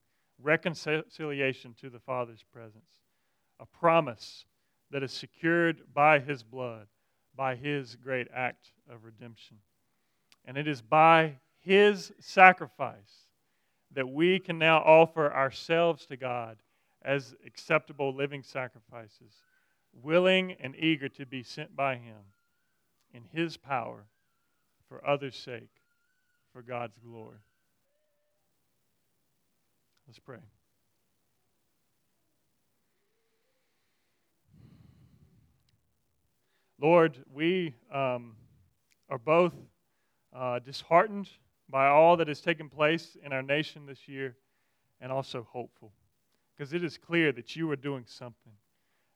reconciliation 0.41 1.75
to 1.79 1.89
the 1.89 1.99
Father's 1.99 2.43
presence, 2.51 2.99
a 3.59 3.65
promise 3.65 4.45
that 4.89 5.03
is 5.03 5.11
secured 5.11 5.81
by 5.93 6.19
his 6.19 6.41
blood, 6.41 6.87
by 7.35 7.55
his 7.55 7.95
great 7.95 8.27
act 8.33 8.71
of 8.91 9.05
redemption. 9.05 9.57
And 10.45 10.57
it 10.57 10.67
is 10.67 10.81
by 10.81 11.35
his 11.59 12.11
sacrifice 12.19 13.27
that 13.91 14.07
we 14.07 14.39
can 14.39 14.57
now 14.57 14.79
offer 14.79 15.33
ourselves 15.33 16.05
to 16.07 16.17
God 16.17 16.57
as 17.03 17.35
acceptable 17.45 18.13
living 18.13 18.43
sacrifices, 18.43 19.43
willing 19.93 20.53
and 20.59 20.75
eager 20.75 21.09
to 21.09 21.25
be 21.25 21.43
sent 21.43 21.75
by 21.75 21.95
him 21.95 22.33
in 23.13 23.23
his 23.31 23.57
power 23.57 24.05
for 24.87 25.05
others' 25.07 25.35
sake, 25.35 25.69
for 26.51 26.61
God's 26.61 26.97
glory. 26.97 27.37
Let's 30.07 30.19
pray. 30.19 30.39
Lord, 36.81 37.17
we 37.33 37.75
um, 37.93 38.35
are 39.09 39.17
both 39.17 39.53
uh, 40.33 40.59
disheartened 40.59 41.29
by 41.69 41.87
all 41.87 42.17
that 42.17 42.27
has 42.27 42.41
taken 42.41 42.69
place 42.69 43.17
in 43.23 43.33
our 43.33 43.43
nation 43.43 43.85
this 43.85 44.07
year 44.07 44.35
and 45.01 45.11
also 45.11 45.47
hopeful 45.51 45.91
because 46.55 46.73
it 46.73 46.83
is 46.83 46.97
clear 46.97 47.31
that 47.31 47.55
you 47.55 47.71
are 47.71 47.75
doing 47.75 48.03
something. 48.05 48.53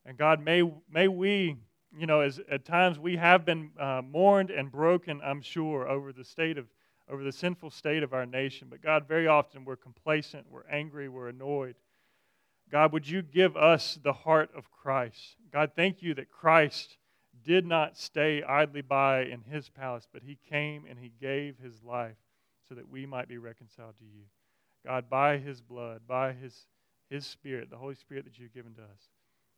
And 0.06 0.16
God, 0.16 0.42
may, 0.42 0.62
may 0.90 1.08
we, 1.08 1.56
you 1.96 2.06
know, 2.06 2.20
as 2.20 2.40
at 2.50 2.64
times 2.64 2.98
we 2.98 3.16
have 3.16 3.44
been 3.44 3.70
uh, 3.78 4.02
mourned 4.02 4.50
and 4.50 4.70
broken, 4.70 5.20
I'm 5.22 5.42
sure, 5.42 5.88
over 5.88 6.12
the 6.12 6.24
state 6.24 6.56
of, 6.56 6.66
over 7.10 7.22
the 7.22 7.32
sinful 7.32 7.70
state 7.70 8.02
of 8.02 8.14
our 8.14 8.24
nation. 8.24 8.68
But 8.70 8.82
God, 8.82 9.06
very 9.06 9.26
often 9.26 9.64
we're 9.64 9.76
complacent, 9.76 10.46
we're 10.50 10.66
angry, 10.70 11.08
we're 11.08 11.28
annoyed. 11.28 11.76
God, 12.70 12.92
would 12.92 13.06
you 13.06 13.20
give 13.20 13.56
us 13.56 13.98
the 14.02 14.12
heart 14.12 14.50
of 14.56 14.70
Christ? 14.70 15.36
God, 15.52 15.72
thank 15.76 16.02
you 16.02 16.14
that 16.14 16.30
Christ 16.30 16.96
did 17.44 17.66
not 17.66 17.96
stay 17.96 18.42
idly 18.42 18.82
by 18.82 19.22
in 19.22 19.42
his 19.42 19.68
palace, 19.68 20.08
but 20.12 20.22
he 20.22 20.38
came 20.50 20.84
and 20.88 20.98
he 20.98 21.12
gave 21.20 21.58
his 21.58 21.82
life 21.82 22.16
so 22.68 22.74
that 22.74 22.88
we 22.88 23.06
might 23.06 23.28
be 23.28 23.38
reconciled 23.38 23.96
to 23.98 24.04
you. 24.04 24.24
God, 24.84 25.08
by 25.08 25.38
his 25.38 25.60
blood, 25.60 26.02
by 26.06 26.32
his, 26.32 26.66
his 27.08 27.26
spirit, 27.26 27.70
the 27.70 27.76
Holy 27.76 27.94
Spirit 27.94 28.24
that 28.24 28.38
you've 28.38 28.54
given 28.54 28.74
to 28.74 28.82
us, 28.82 29.08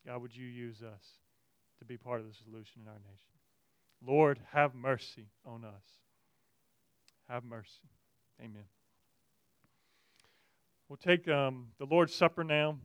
God, 0.07 0.23
would 0.23 0.37
you 0.37 0.47
use 0.47 0.83
us 0.83 1.05
to 1.79 1.85
be 1.85 1.97
part 1.97 2.21
of 2.21 2.27
the 2.27 2.35
solution 2.35 2.83
in 2.83 2.89
our 2.89 2.99
nation? 2.99 3.33
Lord, 4.07 4.39
have 4.53 4.75
mercy 4.75 5.27
on 5.45 5.65
us. 5.65 5.85
Have 7.29 7.45
mercy. 7.45 7.89
Amen. 8.41 8.65
We'll 10.89 10.97
take 10.97 11.27
um, 11.29 11.69
the 11.79 11.87
Lord's 11.87 12.15
Supper 12.15 12.45
now. 12.45 12.77